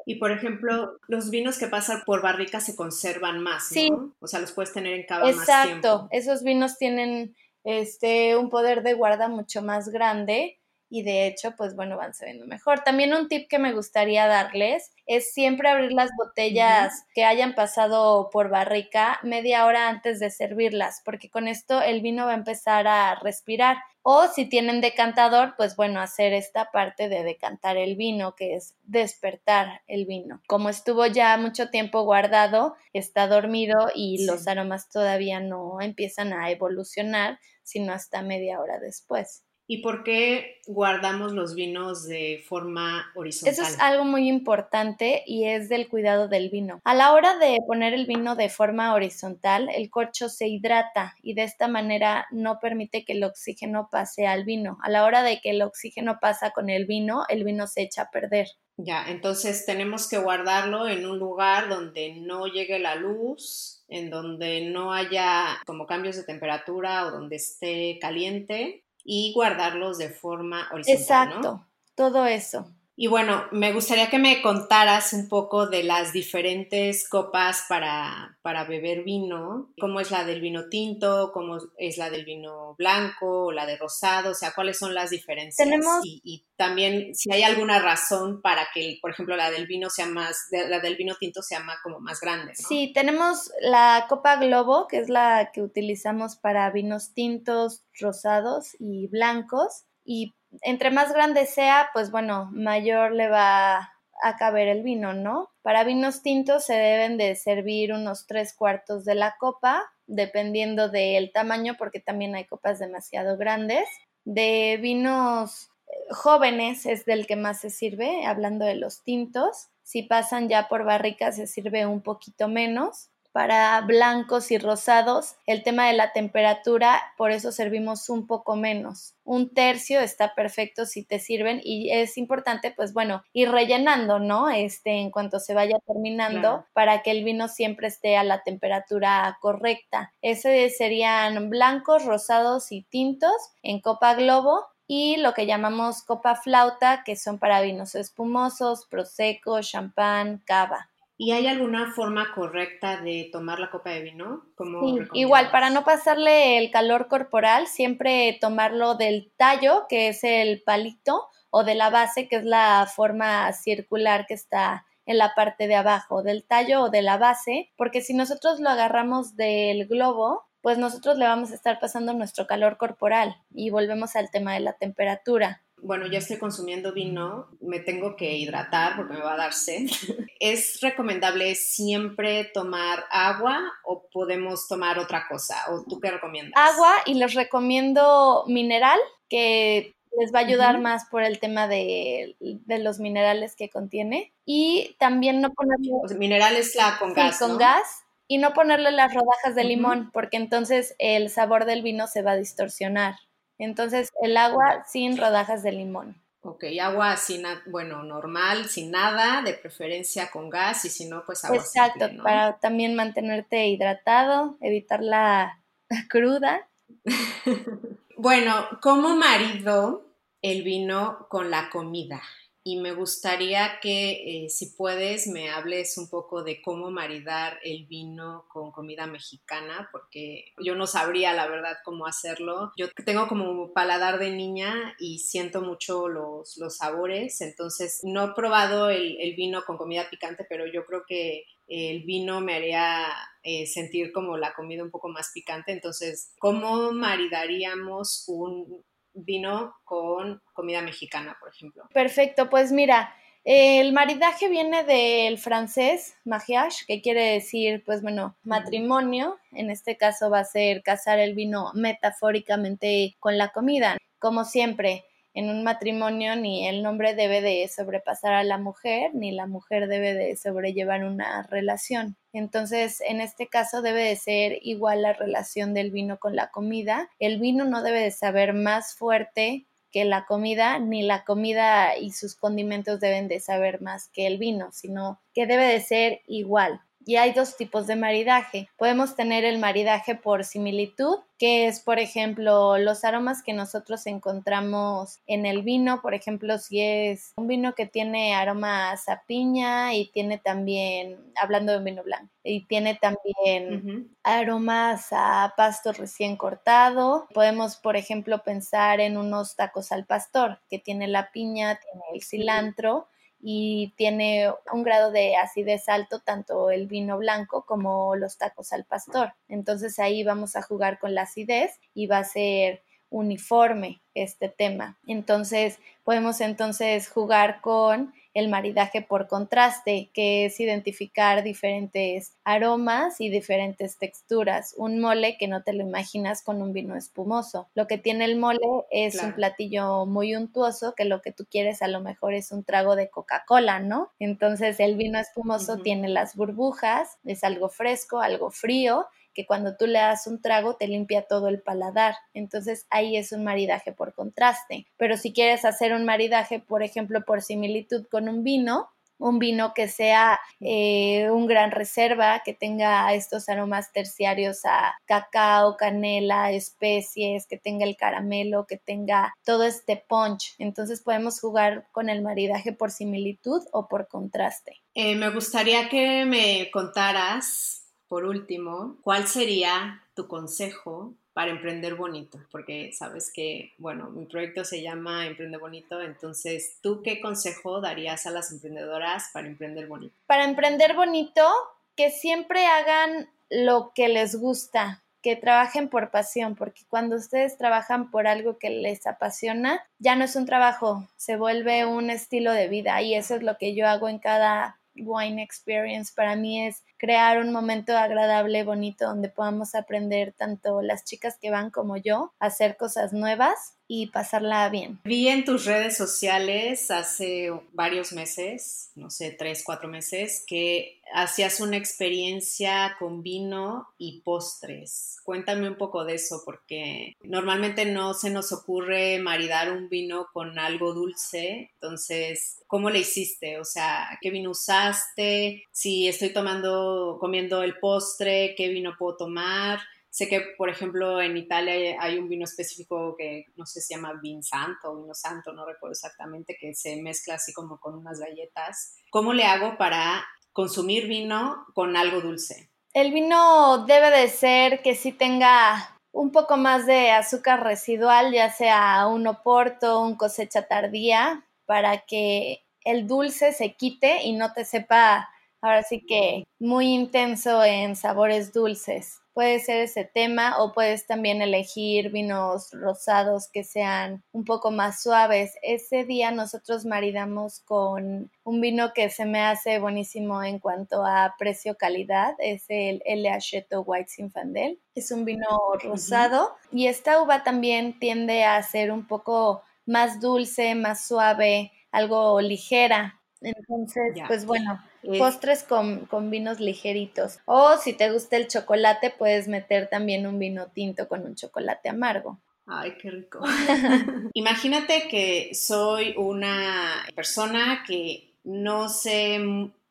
Y 0.06 0.16
por 0.16 0.32
ejemplo, 0.32 0.98
los 1.08 1.30
vinos 1.30 1.58
que 1.58 1.68
pasan 1.68 2.04
por 2.06 2.22
barrica 2.22 2.62
se 2.62 2.76
conservan 2.76 3.42
más, 3.42 3.72
¿no? 3.72 3.82
Sí. 3.82 3.90
O 4.20 4.28
sea, 4.28 4.40
los 4.40 4.52
puedes 4.54 4.74
tener 4.74 4.94
en 4.94 5.06
cava 5.06 5.26
más 5.26 5.46
tiempo. 5.46 5.52
Exacto, 5.52 6.08
esos 6.12 6.44
vinos 6.44 6.78
tienen 6.78 7.36
este, 7.64 8.38
un 8.38 8.50
poder 8.50 8.84
de 8.84 8.94
guarda 8.94 9.28
mucho 9.28 9.62
más 9.62 9.90
grande 9.90 10.59
y 10.90 11.04
de 11.04 11.28
hecho, 11.28 11.56
pues 11.56 11.76
bueno, 11.76 11.98
van 11.98 12.14
sabiendo 12.14 12.46
mejor. 12.48 12.80
También 12.80 13.14
un 13.14 13.28
tip 13.28 13.48
que 13.48 13.60
me 13.60 13.74
gustaría 13.74 14.28
darles 14.28 14.92
es 15.06 15.32
siempre 15.34 15.70
abrir 15.70 15.92
las 15.92 16.10
botellas 16.18 17.06
que 17.14 17.24
hayan 17.24 17.54
pasado 17.54 18.30
por 18.32 18.50
barrica 18.50 19.20
media 19.24 19.66
hora 19.66 19.88
antes 19.88 20.20
de 20.20 20.32
servirlas, 20.32 21.02
porque 21.06 21.30
con 21.30 21.48
esto 21.48 21.82
el 21.82 22.02
vino 22.02 22.26
va 22.26 22.32
a 22.32 22.36
empezar 22.36 22.88
a 22.88 23.16
respirar. 23.16 23.78
O 24.02 24.28
si 24.28 24.46
tienen 24.46 24.82
decantador, 24.82 25.54
pues 25.58 25.76
bueno, 25.76 26.00
hacer 26.00 26.34
esta 26.34 26.72
parte 26.72 27.10
de 27.10 27.24
decantar 27.24 27.78
el 27.78 27.96
vino, 27.96 28.34
que 28.34 28.56
es 28.56 28.76
despertar 28.84 29.82
el 29.88 30.06
vino. 30.06 30.42
Como 30.48 30.70
estuvo 30.70 31.06
ya 31.06 31.38
mucho 31.38 31.70
tiempo 31.70 32.04
guardado, 32.04 32.76
está 32.94 33.28
dormido 33.28 33.90
y 33.94 34.26
los 34.26 34.48
aromas 34.48 34.90
todavía 34.90 35.40
no 35.42 35.82
empiezan 35.82 36.34
a 36.34 36.50
evolucionar, 36.50 37.40
sino 37.62 37.94
hasta 37.94 38.22
media 38.24 38.60
hora 38.60 38.80
después. 38.80 39.44
¿Y 39.72 39.84
por 39.84 40.04
qué 40.04 40.62
guardamos 40.66 41.34
los 41.34 41.54
vinos 41.54 42.08
de 42.08 42.44
forma 42.44 43.12
horizontal? 43.14 43.54
Eso 43.54 43.62
es 43.62 43.80
algo 43.80 44.04
muy 44.04 44.28
importante 44.28 45.22
y 45.28 45.44
es 45.46 45.70
del 45.70 45.88
cuidado 45.88 46.28
del 46.28 46.50
vino. 46.50 46.82
A 46.86 46.96
la 46.96 47.14
hora 47.14 47.38
de 47.38 47.56
poner 47.68 47.94
el 47.94 48.08
vino 48.08 48.36
de 48.36 48.50
forma 48.50 48.96
horizontal, 48.96 49.70
el 49.70 49.92
corcho 49.92 50.28
se 50.28 50.48
hidrata 50.48 51.14
y 51.22 51.36
de 51.36 51.44
esta 51.44 51.68
manera 51.68 52.26
no 52.32 52.58
permite 52.60 53.06
que 53.06 53.14
el 53.14 53.24
oxígeno 53.24 53.90
pase 53.92 54.26
al 54.26 54.44
vino. 54.44 54.80
A 54.82 54.90
la 54.90 55.06
hora 55.06 55.22
de 55.22 55.40
que 55.40 55.52
el 55.52 55.62
oxígeno 55.62 56.18
pasa 56.20 56.50
con 56.50 56.72
el 56.72 56.88
vino, 56.88 57.26
el 57.30 57.44
vino 57.44 57.68
se 57.68 57.84
echa 57.84 58.02
a 58.02 58.10
perder. 58.10 58.48
Ya, 58.78 59.06
entonces 59.08 59.68
tenemos 59.68 60.10
que 60.10 60.18
guardarlo 60.18 60.88
en 60.88 61.06
un 61.06 61.20
lugar 61.20 61.70
donde 61.70 62.16
no 62.16 62.48
llegue 62.48 62.80
la 62.80 62.96
luz, 62.96 63.84
en 63.88 64.10
donde 64.10 64.62
no 64.62 64.94
haya 64.94 65.62
como 65.68 65.86
cambios 65.86 66.16
de 66.16 66.24
temperatura 66.24 67.06
o 67.06 67.12
donde 67.12 67.36
esté 67.36 68.00
caliente 68.02 68.84
y 69.12 69.34
guardarlos 69.34 69.98
de 69.98 70.12
forma 70.12 70.70
horizontal. 70.72 71.30
Exacto, 71.32 71.66
todo 71.96 72.28
eso. 72.28 72.72
Y 73.02 73.08
bueno, 73.08 73.46
me 73.54 73.72
gustaría 73.72 74.10
que 74.10 74.20
me 74.20 74.42
contaras 74.42 75.14
un 75.14 75.30
poco 75.30 75.68
de 75.68 75.84
las 75.84 76.12
diferentes 76.12 77.08
copas 77.08 77.64
para, 77.70 78.38
para, 78.42 78.66
beber 78.66 79.06
vino, 79.06 79.72
cómo 79.80 80.02
es 80.02 80.12
la 80.12 80.26
del 80.26 80.42
vino 80.42 80.68
tinto, 80.68 81.32
cómo 81.34 81.60
es 81.78 81.98
la 81.98 82.10
del 82.10 82.26
vino 82.26 82.76
blanco 82.78 83.46
o 83.46 83.52
la 83.54 83.66
de 83.66 83.78
rosado, 83.78 84.32
o 84.32 84.34
sea, 84.34 84.52
cuáles 84.54 84.78
son 84.78 84.94
las 84.94 85.12
diferencias. 85.12 85.66
Tenemos... 85.66 86.02
Y, 86.04 86.46
también 86.58 87.16
si 87.16 87.32
hay 87.32 87.44
alguna 87.44 87.80
razón 87.80 88.42
para 88.42 88.68
que, 88.74 88.98
por 89.02 89.12
ejemplo, 89.12 89.38
la 89.38 89.50
del 89.50 89.66
vino 89.66 89.90
sea 89.90 90.08
más, 90.08 90.50
la 90.52 90.82
del 90.82 90.98
vino 90.98 91.16
tinto 91.16 91.42
sea 91.42 91.62
más 91.62 91.78
como 91.82 92.02
más 92.02 92.20
grande. 92.20 92.54
Sí, 92.54 92.92
tenemos 92.94 93.50
la 93.62 94.08
copa 94.10 94.36
globo, 94.36 94.90
que 94.90 94.98
es 94.98 95.08
la 95.08 95.52
que 95.54 95.62
utilizamos 95.62 96.36
para 96.36 96.70
vinos 96.72 97.14
tintos, 97.14 97.86
rosados 97.98 98.76
y 98.78 99.08
blancos. 99.08 99.86
Y 100.04 100.34
entre 100.62 100.92
más 100.92 101.14
grande 101.14 101.46
sea, 101.46 101.90
pues 101.94 102.12
bueno, 102.12 102.50
mayor 102.52 103.12
le 103.12 103.30
va 103.30 103.94
a 104.22 104.36
caber 104.38 104.68
el 104.68 104.84
vino, 104.84 105.14
¿no? 105.14 105.50
Para 105.62 105.84
vinos 105.84 106.22
tintos 106.22 106.66
se 106.66 106.74
deben 106.74 107.18
de 107.18 107.36
servir 107.36 107.94
unos 107.94 108.28
tres 108.28 108.54
cuartos 108.54 109.06
de 109.06 109.16
la 109.16 109.36
copa, 109.40 109.84
dependiendo 110.08 110.90
del 110.90 111.32
tamaño, 111.32 111.76
porque 111.78 112.00
también 112.00 112.36
hay 112.36 112.46
copas 112.46 112.80
demasiado 112.80 113.38
grandes. 113.38 113.88
De 114.26 114.78
vinos 114.82 115.70
eh, 115.88 115.92
jóvenes 116.12 116.86
es 116.86 117.06
del 117.06 117.28
que 117.28 117.36
más 117.36 117.62
se 117.62 117.70
sirve, 117.70 118.26
hablando 118.26 118.66
de 118.66 118.76
los 118.76 119.04
tintos, 119.04 119.70
Si 119.84 120.04
pasan 120.04 120.50
ya 120.50 120.68
por 120.68 120.84
barrica 120.84 121.32
se 121.32 121.48
sirve 121.48 121.88
un 121.88 122.02
poquito 122.02 122.48
menos 122.48 123.10
para 123.40 123.80
blancos 123.80 124.52
y 124.52 124.58
rosados, 124.58 125.36
el 125.46 125.64
tema 125.64 125.88
de 125.88 125.94
la 125.94 126.12
temperatura, 126.12 127.02
por 127.16 127.32
eso 127.32 127.54
servimos 127.54 128.10
un 128.10 128.28
poco 128.28 128.58
menos. 128.58 129.14
Un 129.24 129.54
tercio 129.54 130.02
está 130.02 130.36
perfecto 130.36 130.86
si 130.86 131.06
te 131.06 131.20
sirven 131.20 131.62
y 131.64 131.90
es 131.90 132.18
importante, 132.18 132.70
pues 132.70 132.92
bueno, 132.92 133.24
ir 133.32 133.50
rellenando, 133.50 134.20
¿no? 134.20 134.50
Este, 134.50 135.00
en 135.00 135.10
cuanto 135.10 135.40
se 135.40 135.54
vaya 135.54 135.78
terminando, 135.88 136.66
para 136.74 137.02
que 137.02 137.12
el 137.12 137.24
vino 137.24 137.48
siempre 137.48 137.88
esté 137.88 138.18
a 138.18 138.26
la 138.26 138.44
temperatura 138.44 139.38
correcta. 139.40 140.12
Ese 140.22 140.70
serían 140.70 141.50
blancos, 141.50 142.04
rosados 142.04 142.74
y 142.74 142.82
tintos 142.82 143.32
en 143.64 143.80
copa 143.80 144.16
globo 144.16 144.66
y 144.86 145.16
lo 145.16 145.34
que 145.34 145.46
llamamos 145.46 146.04
copa 146.04 146.36
flauta, 146.36 147.06
que 147.06 147.16
son 147.16 147.40
para 147.40 147.62
vinos 147.62 147.96
espumosos, 147.96 148.86
prosecco, 148.88 149.62
champán, 149.62 150.44
cava. 150.46 150.90
¿Y 151.22 151.34
hay 151.34 151.48
alguna 151.48 151.92
forma 151.92 152.34
correcta 152.34 153.02
de 153.02 153.30
tomar 153.30 153.60
la 153.60 153.70
copa 153.70 153.90
de 153.90 154.04
vino? 154.04 154.46
Sí, 154.58 155.00
igual, 155.12 155.52
para 155.52 155.70
no 155.70 155.84
pasarle 155.84 156.58
el 156.58 156.72
calor 156.72 157.10
corporal, 157.10 157.68
siempre 157.68 158.38
tomarlo 158.40 158.96
del 158.96 159.30
tallo, 159.36 159.86
que 159.90 160.08
es 160.08 160.24
el 160.24 160.64
palito, 160.64 161.28
o 161.50 161.66
de 161.66 161.76
la 161.76 161.90
base, 161.90 162.30
que 162.30 162.38
es 162.38 162.46
la 162.46 162.88
forma 162.96 163.52
circular 163.52 164.28
que 164.28 164.34
está 164.34 164.86
en 165.06 165.18
la 165.18 165.36
parte 165.36 165.68
de 165.68 165.76
abajo, 165.76 166.24
del 166.24 166.46
tallo 166.46 166.84
o 166.84 166.90
de 166.90 167.02
la 167.02 167.18
base, 167.18 167.70
porque 167.76 168.00
si 168.00 168.14
nosotros 168.14 168.62
lo 168.62 168.70
agarramos 168.70 169.36
del 169.36 169.88
globo, 169.88 170.46
pues 170.62 170.78
nosotros 170.78 171.18
le 171.18 171.26
vamos 171.26 171.52
a 171.52 171.56
estar 171.56 171.82
pasando 171.82 172.14
nuestro 172.14 172.48
calor 172.48 172.78
corporal 172.78 173.36
y 173.54 173.72
volvemos 173.72 174.16
al 174.16 174.32
tema 174.32 174.54
de 174.54 174.62
la 174.62 174.74
temperatura 174.74 175.64
bueno, 175.82 176.08
ya 176.08 176.20
estoy 176.20 176.38
consumiendo 176.38 176.94
vino, 176.94 177.48
me 177.62 177.80
tengo 177.80 178.16
que 178.16 178.38
hidratar 178.38 178.96
porque 178.96 179.14
me 179.14 179.22
va 179.22 179.34
a 179.34 179.38
dar 179.38 179.54
sed. 179.54 179.88
¿Es 180.40 180.80
recomendable 180.82 181.56
siempre 181.56 182.46
tomar 182.46 183.06
agua 183.10 183.60
o 183.84 184.08
podemos 184.12 184.68
tomar 184.68 185.00
otra 185.00 185.28
cosa? 185.28 185.56
¿O 185.70 185.84
tú 185.84 186.00
qué 186.00 186.12
recomiendas? 186.12 186.54
Agua 186.56 186.94
y 187.06 187.16
les 187.16 187.34
recomiendo 187.34 188.44
mineral, 188.48 189.00
que 189.30 189.96
les 190.20 190.34
va 190.34 190.40
a 190.40 190.44
ayudar 190.44 190.80
más 190.80 191.06
por 191.06 191.24
el 191.24 191.40
tema 191.40 191.68
de, 191.68 192.36
los 192.68 193.00
minerales 193.00 193.56
que 193.56 193.70
contiene. 193.70 194.34
Y 194.46 194.96
también 195.00 195.42
no 195.42 195.54
ponerle... 195.54 195.92
O 195.94 196.18
minerales 196.18 196.76
la 196.76 196.98
con 197.00 197.14
gas. 197.14 197.40
con 197.40 197.58
gas. 197.58 198.04
Y 198.28 198.38
no 198.38 198.54
ponerle 198.54 198.92
las 198.92 199.14
rodajas 199.14 199.56
de 199.56 199.64
limón, 199.64 200.12
porque 200.14 200.38
entonces 200.38 200.96
el 201.00 201.30
sabor 201.32 201.66
del 201.66 201.82
vino 201.82 202.06
se 202.06 202.22
va 202.22 202.34
a 202.34 202.36
distorsionar. 202.36 203.16
Entonces, 203.60 204.10
el 204.22 204.38
agua 204.38 204.84
sin 204.88 205.18
rodajas 205.18 205.62
de 205.62 205.74
limón. 205.74 206.16
Ok, 206.42 206.64
agua 206.82 207.18
sin, 207.18 207.44
bueno, 207.68 208.02
normal, 208.04 208.70
sin 208.70 208.92
nada, 208.92 209.42
de 209.42 209.54
preferencia 209.54 210.32
con 210.32 210.50
gas 210.50 210.86
y 210.86 210.90
si 210.90 211.06
no, 211.06 211.24
pues 211.26 211.44
agua 211.44 211.58
Exacto, 211.58 212.08
para 212.24 212.58
también 212.60 212.96
mantenerte 212.96 213.68
hidratado, 213.68 214.58
evitar 214.62 215.04
la 215.04 215.62
cruda. 216.10 216.68
bueno, 218.18 218.68
como 218.82 219.16
marido 219.16 220.06
el 220.42 220.64
vino 220.64 221.28
con 221.30 221.52
la 221.52 221.70
comida? 221.70 222.22
Y 222.64 222.80
me 222.80 222.94
gustaría 222.94 223.80
que 223.82 224.46
eh, 224.46 224.50
si 224.50 224.76
puedes 224.76 225.28
me 225.28 225.50
hables 225.50 225.98
un 225.98 226.10
poco 226.10 226.44
de 226.44 226.62
cómo 226.62 226.92
maridar 226.92 227.60
el 227.64 227.86
vino 227.86 228.46
con 228.50 228.72
comida 228.72 229.08
mexicana, 229.08 229.90
porque 229.92 230.54
yo 230.64 230.76
no 230.76 230.86
sabría 230.86 231.34
la 231.34 231.48
verdad 231.48 231.78
cómo 231.84 232.06
hacerlo. 232.06 232.72
Yo 232.78 232.88
tengo 233.06 233.28
como 233.28 233.74
paladar 233.74 234.20
de 234.20 234.32
niña 234.32 234.96
y 235.00 235.20
siento 235.20 235.62
mucho 235.62 236.08
los, 236.10 236.58
los 236.58 236.78
sabores, 236.78 237.42
entonces 237.42 238.02
no 238.04 238.26
he 238.26 238.34
probado 238.34 238.90
el, 238.90 239.18
el, 239.20 239.36
vino 239.36 239.64
con 239.66 239.78
comida 239.78 240.10
picante, 240.10 240.46
pero 240.50 240.66
yo 240.66 240.86
creo 240.86 241.04
que 241.08 241.46
el 241.70 242.04
vino 242.04 242.42
me 242.42 242.56
haría 242.56 243.06
eh, 243.44 243.68
sentir 243.68 244.12
como 244.12 244.38
la 244.38 244.54
comida 244.54 244.84
un 244.84 244.92
poco 244.92 245.08
más 245.08 245.32
picante. 245.34 245.72
Entonces, 245.72 246.34
¿cómo 246.40 246.92
maridaríamos 246.92 248.26
un 248.28 248.84
vino 249.14 249.76
con 249.84 250.42
comida 250.54 250.82
mexicana, 250.82 251.38
por 251.40 251.50
ejemplo. 251.50 251.88
Perfecto, 251.94 252.50
pues 252.50 252.72
mira, 252.72 253.14
el 253.46 253.94
maridaje 253.94 254.50
viene 254.50 254.84
del 254.84 255.38
francés 255.38 256.16
mariage, 256.26 256.86
que 256.88 257.02
quiere 257.02 257.34
decir, 257.34 257.84
pues 257.86 258.02
bueno, 258.02 258.38
matrimonio. 258.44 259.38
En 259.52 259.72
este 259.72 259.98
caso 259.98 260.30
va 260.30 260.40
a 260.40 260.46
ser 260.46 260.84
casar 260.84 261.20
el 261.20 261.34
vino 261.34 261.72
metafóricamente 261.74 263.16
con 263.20 263.38
la 263.38 263.50
comida. 263.50 263.98
Como 264.20 264.44
siempre, 264.44 265.06
en 265.34 265.50
un 265.50 265.64
matrimonio 265.64 266.36
ni 266.36 266.68
el 266.68 266.86
hombre 266.86 267.16
debe 267.16 267.42
de 267.42 267.68
sobrepasar 267.68 268.34
a 268.34 268.44
la 268.44 268.58
mujer, 268.58 269.12
ni 269.14 269.32
la 269.32 269.48
mujer 269.48 269.88
debe 269.88 270.14
de 270.14 270.36
sobrellevar 270.36 271.04
una 271.04 271.44
relación. 271.44 272.18
Entonces, 272.34 273.02
en 273.02 273.22
este 273.22 273.48
caso 273.48 273.82
debe 273.82 274.04
de 274.04 274.16
ser 274.16 274.60
igual 274.62 275.02
la 275.04 275.14
relación 275.14 275.74
del 275.74 275.92
vino 275.92 276.20
con 276.20 276.36
la 276.36 276.50
comida. 276.50 277.10
El 277.20 277.40
vino 277.40 277.66
no 277.66 277.84
debe 277.84 278.02
de 278.02 278.12
saber 278.12 278.54
más 278.54 278.96
fuerte 278.96 279.68
que 279.92 280.06
la 280.06 280.26
comida, 280.26 280.80
ni 280.80 281.02
la 281.02 281.24
comida 281.24 281.98
y 281.98 282.12
sus 282.12 282.36
condimentos 282.36 283.00
deben 283.00 283.28
de 283.28 283.40
saber 283.40 283.82
más 283.82 284.08
que 284.10 284.28
el 284.28 284.38
vino, 284.38 284.72
sino 284.72 285.22
que 285.34 285.48
debe 285.48 285.66
de 285.66 285.82
ser 285.82 286.22
igual. 286.28 286.82
Y 287.06 287.16
hay 287.16 287.32
dos 287.34 287.56
tipos 287.56 287.88
de 287.88 287.96
maridaje. 287.96 288.70
Podemos 288.78 289.16
tener 289.16 289.46
el 289.46 289.58
maridaje 289.58 290.16
por 290.16 290.44
similitud, 290.44 291.18
que 291.38 291.68
es, 291.68 291.80
por 291.80 291.98
ejemplo, 291.98 292.78
los 292.78 293.06
aromas 293.06 293.42
que 293.42 293.54
nosotros 293.54 294.06
encontramos 294.06 295.20
en 295.26 295.46
el 295.46 295.64
vino. 295.64 296.02
Por 296.02 296.14
ejemplo, 296.14 296.58
si 296.58 296.82
es 296.82 297.32
un 297.38 297.48
vino 297.48 297.74
que 297.74 297.86
tiene 297.86 298.36
aromas 298.36 299.08
a 299.08 299.24
piña 299.26 299.94
y 299.94 300.08
tiene 300.12 300.38
también, 300.38 301.18
hablando 301.42 301.72
de 301.72 301.78
un 301.80 301.86
vino 301.86 302.04
blanco, 302.04 302.30
y 302.44 302.66
tiene 302.66 302.96
también 302.96 304.16
aromas 304.24 305.08
a 305.12 305.54
pasto 305.56 305.94
recién 305.94 306.36
cortado. 306.36 307.28
Podemos, 307.34 307.78
por 307.78 307.96
ejemplo, 307.96 308.44
pensar 308.44 309.00
en 309.00 309.18
unos 309.18 309.56
tacos 309.56 309.92
al 309.94 310.06
pastor, 310.06 310.60
que 310.70 310.80
tiene 310.80 311.08
la 311.08 311.32
piña, 311.32 311.80
tiene 311.80 312.04
el 312.14 312.22
cilantro 312.24 313.08
y 313.42 313.94
tiene 313.96 314.52
un 314.72 314.84
grado 314.84 315.12
de 315.12 315.36
acidez 315.36 315.88
alto 315.88 316.20
tanto 316.20 316.72
el 316.72 316.88
vino 316.88 317.18
blanco 317.18 317.66
como 317.66 318.16
los 318.16 318.38
tacos 318.38 318.74
al 318.74 318.86
pastor. 318.86 319.34
Entonces 319.48 320.00
ahí 320.00 320.24
vamos 320.24 320.56
a 320.56 320.62
jugar 320.62 321.00
con 321.00 321.16
la 321.16 321.22
acidez 321.22 321.80
y 321.94 322.08
va 322.08 322.20
a 322.20 322.24
ser 322.24 322.82
uniforme 323.10 324.02
este 324.14 324.50
tema. 324.50 324.98
Entonces 325.08 325.80
podemos 326.04 326.42
entonces 326.42 327.10
jugar 327.10 327.62
con 327.62 328.14
el 328.34 328.50
maridaje 328.50 329.02
por 329.02 329.28
contraste, 329.28 330.12
que 330.14 330.46
es 330.46 330.60
identificar 330.60 331.44
diferentes 331.44 332.34
aromas 332.44 333.20
y 333.20 333.30
diferentes 333.30 333.98
texturas. 333.98 334.74
Un 334.78 335.00
mole 335.00 335.38
que 335.38 335.48
no 335.48 335.64
te 335.64 335.74
lo 335.74 335.84
imaginas 335.84 336.44
con 336.44 336.62
un 336.62 336.74
vino 336.74 336.96
espumoso. 336.96 337.70
Lo 337.74 337.88
que 337.88 337.98
tiene 337.98 338.26
el 338.26 338.38
mole 338.38 338.60
es 338.92 339.22
un 339.22 339.34
platillo 339.34 340.06
muy 340.06 340.36
untuoso, 340.36 340.94
que 340.96 341.06
lo 341.06 341.22
que 341.22 341.32
tú 341.32 341.46
quieres 341.50 341.82
a 341.82 341.88
lo 341.88 342.02
mejor 342.02 342.34
es 342.34 342.52
un 342.52 342.64
trago 342.64 342.96
de 342.96 343.10
Coca-Cola, 343.10 343.80
¿no? 343.80 344.12
Entonces 344.20 344.80
el 344.80 344.96
vino 344.96 345.20
espumoso 345.20 345.78
tiene 345.78 346.10
las 346.10 346.36
burbujas, 346.36 347.18
es 347.26 347.44
algo 347.44 347.70
fresco, 347.70 348.20
algo 348.20 348.52
frío 348.52 349.08
que 349.34 349.46
cuando 349.46 349.76
tú 349.78 349.88
le 349.88 350.00
das 350.00 350.28
un 350.28 350.42
trago 350.42 350.76
te 350.76 350.88
limpia 350.88 351.24
todo 351.24 351.48
el 351.48 351.62
paladar. 351.62 352.16
Entonces 352.34 352.86
ahí 352.90 353.18
es 353.18 353.32
un 353.32 353.44
maridaje 353.44 353.92
por 353.92 354.14
contraste. 354.14 354.88
Pero 354.98 355.18
si 355.18 355.34
quieres 355.34 355.66
hacer 355.66 355.94
un 355.94 356.06
maridaje, 356.06 356.60
por 356.60 356.84
ejemplo, 356.84 357.24
por 357.26 357.42
similitud 357.42 358.06
con 358.10 358.30
un 358.30 358.44
vino, 358.44 358.90
un 359.20 359.38
vino 359.38 359.74
que 359.74 359.88
sea 359.88 360.40
eh, 360.62 361.30
un 361.30 361.46
gran 361.46 361.72
reserva, 361.72 362.42
que 362.44 362.54
tenga 362.54 363.14
estos 363.14 363.50
aromas 363.50 363.92
terciarios 363.92 364.62
a 364.64 364.96
cacao, 365.06 365.76
canela, 365.78 366.52
especies, 366.52 367.46
que 367.46 367.58
tenga 367.58 367.86
el 367.86 367.98
caramelo, 367.98 368.66
que 368.66 368.78
tenga 368.78 369.34
todo 369.44 369.66
este 369.66 370.04
punch. 370.08 370.56
Entonces 370.58 371.02
podemos 371.02 371.40
jugar 371.40 371.88
con 371.92 372.10
el 372.10 372.22
maridaje 372.22 372.72
por 372.72 372.92
similitud 372.92 373.62
o 373.74 373.88
por 373.88 374.08
contraste. 374.08 374.78
Eh, 374.96 375.16
me 375.16 375.30
gustaría 375.30 375.90
que 375.90 376.26
me 376.26 376.72
contaras 376.72 377.79
por 378.10 378.26
último, 378.26 378.98
¿cuál 379.02 379.28
sería 379.28 380.04
tu 380.16 380.28
consejo 380.28 381.14
para 381.34 381.52
emprender 381.52 381.96
bonito? 381.96 382.40
Porque 382.52 382.92
sabes 382.92 383.32
que, 383.34 383.72
bueno, 383.78 384.10
mi 384.10 384.26
proyecto 384.26 384.66
se 384.66 384.82
llama 384.82 385.28
Emprende 385.28 385.58
Bonito, 385.58 386.02
entonces, 386.02 386.80
¿tú 386.82 387.02
qué 387.04 387.22
consejo 387.22 387.80
darías 387.80 388.26
a 388.26 388.32
las 388.32 388.52
emprendedoras 388.52 389.30
para 389.32 389.48
emprender 389.48 389.88
bonito? 389.88 390.16
Para 390.26 390.44
emprender 390.44 390.96
bonito, 390.96 391.48
que 391.96 392.10
siempre 392.10 392.66
hagan 392.66 393.30
lo 393.50 393.92
que 393.94 394.10
les 394.10 394.36
gusta, 394.36 395.04
que 395.22 395.36
trabajen 395.36 395.90
por 395.90 396.12
pasión, 396.12 396.56
porque 396.56 396.82
cuando 396.90 397.16
ustedes 397.16 397.58
trabajan 397.58 398.10
por 398.10 398.26
algo 398.26 398.58
que 398.58 398.70
les 398.70 399.06
apasiona, 399.06 399.86
ya 400.00 400.16
no 400.16 400.26
es 400.26 400.36
un 400.36 400.46
trabajo, 400.46 401.08
se 401.16 401.38
vuelve 401.38 401.86
un 401.86 402.10
estilo 402.10 402.54
de 402.54 402.70
vida 402.70 403.02
y 403.02 403.14
eso 403.14 403.36
es 403.36 403.44
lo 403.44 403.58
que 403.58 403.76
yo 403.76 403.88
hago 403.88 404.10
en 404.10 404.20
cada 404.20 404.80
wine 404.96 405.44
experience. 405.44 406.12
Para 406.16 406.36
mí 406.36 406.66
es 406.66 406.84
crear 407.00 407.40
un 407.40 407.52
momento 407.52 407.98
agradable, 407.98 408.64
bonito, 408.64 409.06
donde 409.06 409.30
podamos 409.30 409.74
aprender 409.74 410.34
tanto 410.38 410.82
las 410.82 411.06
chicas 411.06 411.38
que 411.42 411.50
van 411.50 411.72
como 411.72 411.98
yo 411.98 412.34
a 412.40 412.48
hacer 412.48 412.78
cosas 412.78 413.14
nuevas 413.14 413.74
y 413.92 414.08
pasarla 414.08 414.70
bien. 414.70 415.00
Vi 415.04 415.28
en 415.30 415.44
tus 415.44 415.66
redes 415.66 415.98
sociales 415.98 416.92
hace 416.92 417.52
varios 417.74 418.14
meses, 418.14 418.92
no 418.94 419.10
sé, 419.10 419.32
tres, 419.32 419.64
cuatro 419.66 419.90
meses, 419.90 420.44
que 420.46 421.02
hacías 421.12 421.60
una 421.60 421.78
experiencia 421.78 422.96
con 423.00 423.24
vino 423.24 423.88
y 423.98 424.22
postres. 424.22 425.18
Cuéntame 425.24 425.68
un 425.68 425.76
poco 425.76 426.06
de 426.06 426.16
eso, 426.16 426.44
porque 426.46 427.18
normalmente 427.24 427.86
no 427.86 428.14
se 428.14 428.30
nos 428.30 428.52
ocurre 428.52 429.18
maridar 429.18 429.72
un 429.72 429.90
vino 429.90 430.28
con 430.34 430.60
algo 430.60 430.94
dulce. 430.94 431.72
Entonces, 431.74 432.62
¿cómo 432.68 432.92
le 432.92 433.00
hiciste? 433.00 433.60
O 433.60 433.66
sea, 433.66 434.20
¿qué 434.22 434.30
vino 434.30 434.52
usaste? 434.52 435.64
Si 435.72 436.08
estoy 436.08 436.30
tomando, 436.30 436.89
comiendo 437.20 437.64
el 437.64 437.78
postre, 437.80 438.54
¿qué 438.56 438.70
vino 438.70 438.96
puedo 438.98 439.18
tomar? 439.18 439.80
Sé 440.10 440.28
que, 440.28 440.42
por 440.58 440.70
ejemplo, 440.70 441.22
en 441.22 441.38
Italia 441.38 441.98
hay 442.00 442.18
un 442.18 442.28
vino 442.28 442.44
específico 442.44 443.16
que 443.18 443.46
no 443.56 443.66
sé 443.66 443.80
si 443.80 443.88
se 443.88 443.96
llama 443.96 444.20
vin 444.22 444.42
santo 444.42 444.92
o 444.92 445.02
vino 445.02 445.14
santo, 445.14 445.54
no 445.54 445.66
recuerdo 445.66 445.94
exactamente, 445.94 446.58
que 446.60 446.74
se 446.74 447.02
mezcla 447.02 447.36
así 447.36 447.54
como 447.54 447.80
con 447.80 447.96
unas 447.96 448.20
galletas. 448.20 448.98
¿Cómo 449.12 449.34
le 449.34 449.44
hago 449.44 449.78
para 449.78 450.26
consumir 450.52 451.08
vino 451.08 451.66
con 451.76 451.96
algo 451.96 452.22
dulce? 452.22 452.70
El 452.94 453.12
vino 453.12 453.86
debe 453.86 454.10
de 454.10 454.28
ser 454.30 454.82
que 454.82 454.96
sí 454.96 455.12
tenga 455.12 455.96
un 456.12 456.32
poco 456.32 456.58
más 456.58 456.88
de 456.88 457.12
azúcar 457.12 457.64
residual, 457.64 458.34
ya 458.34 458.52
sea 458.52 459.06
un 459.08 459.28
oporto, 459.28 460.02
un 460.02 460.16
cosecha 460.16 460.68
tardía, 460.68 461.46
para 461.66 462.00
que 462.00 462.64
el 462.84 463.08
dulce 463.08 463.54
se 463.54 463.76
quite 463.76 464.24
y 464.24 464.34
no 464.34 464.54
te 464.54 464.66
sepa 464.66 465.30
ahora 465.62 465.84
sí 465.84 466.06
que 466.06 466.46
muy 466.60 466.94
intenso 466.94 467.64
en 467.64 467.96
sabores 467.96 468.54
dulces 468.54 469.22
puede 469.40 469.60
ser 469.60 469.84
ese 469.84 470.04
tema 470.04 470.62
o 470.62 470.74
puedes 470.74 471.08
también 471.08 471.42
elegir 471.42 472.12
vinos 472.12 472.72
rosados 472.74 473.48
que 473.48 473.64
sean 473.64 474.22
un 474.34 474.44
poco 474.44 474.70
más 474.70 475.02
suaves. 475.02 475.54
Ese 475.62 476.04
día 476.04 476.32
nosotros 476.32 476.86
maridamos 476.86 477.62
con 477.62 478.30
un 478.44 478.60
vino 478.60 478.92
que 478.94 479.10
se 479.10 479.24
me 479.24 479.40
hace 479.40 479.80
buenísimo 479.80 480.44
en 480.44 480.60
cuanto 480.60 481.06
a 481.06 481.36
precio-calidad, 481.40 482.36
es 482.40 482.66
el 482.68 483.02
L. 483.06 483.30
Acheto 483.30 483.80
White 483.80 484.10
Sinfandel. 484.10 484.78
Es 484.94 485.10
un 485.10 485.24
vino 485.24 485.48
rosado 485.82 486.58
y 486.74 486.88
esta 486.88 487.22
uva 487.22 487.46
también 487.46 487.98
tiende 487.98 488.44
a 488.44 488.62
ser 488.62 488.92
un 488.92 489.08
poco 489.08 489.64
más 489.86 490.20
dulce, 490.20 490.76
más 490.76 491.08
suave, 491.08 491.72
algo 491.92 492.42
ligera. 492.42 493.22
Entonces, 493.40 494.16
pues 494.28 494.46
bueno, 494.46 494.82
postres 495.18 495.64
con, 495.64 496.06
con, 496.06 496.30
vinos 496.30 496.60
ligeritos. 496.60 497.40
O 497.46 497.78
si 497.78 497.94
te 497.94 498.12
gusta 498.12 498.38
el 498.38 498.48
chocolate, 498.48 499.10
puedes 499.10 499.48
meter 499.48 499.90
también 499.90 500.28
un 500.28 500.40
vino 500.40 500.68
tinto 500.68 501.08
con 501.08 501.26
un 501.26 501.36
chocolate 501.36 501.90
amargo. 501.90 502.40
Ay, 502.66 502.94
qué 503.02 503.10
rico. 503.10 503.40
Imagínate 504.34 505.08
que 505.10 505.52
soy 505.54 506.14
una 506.18 507.06
persona 507.16 507.84
que 507.86 508.36
no 508.44 508.90
sé 508.90 509.40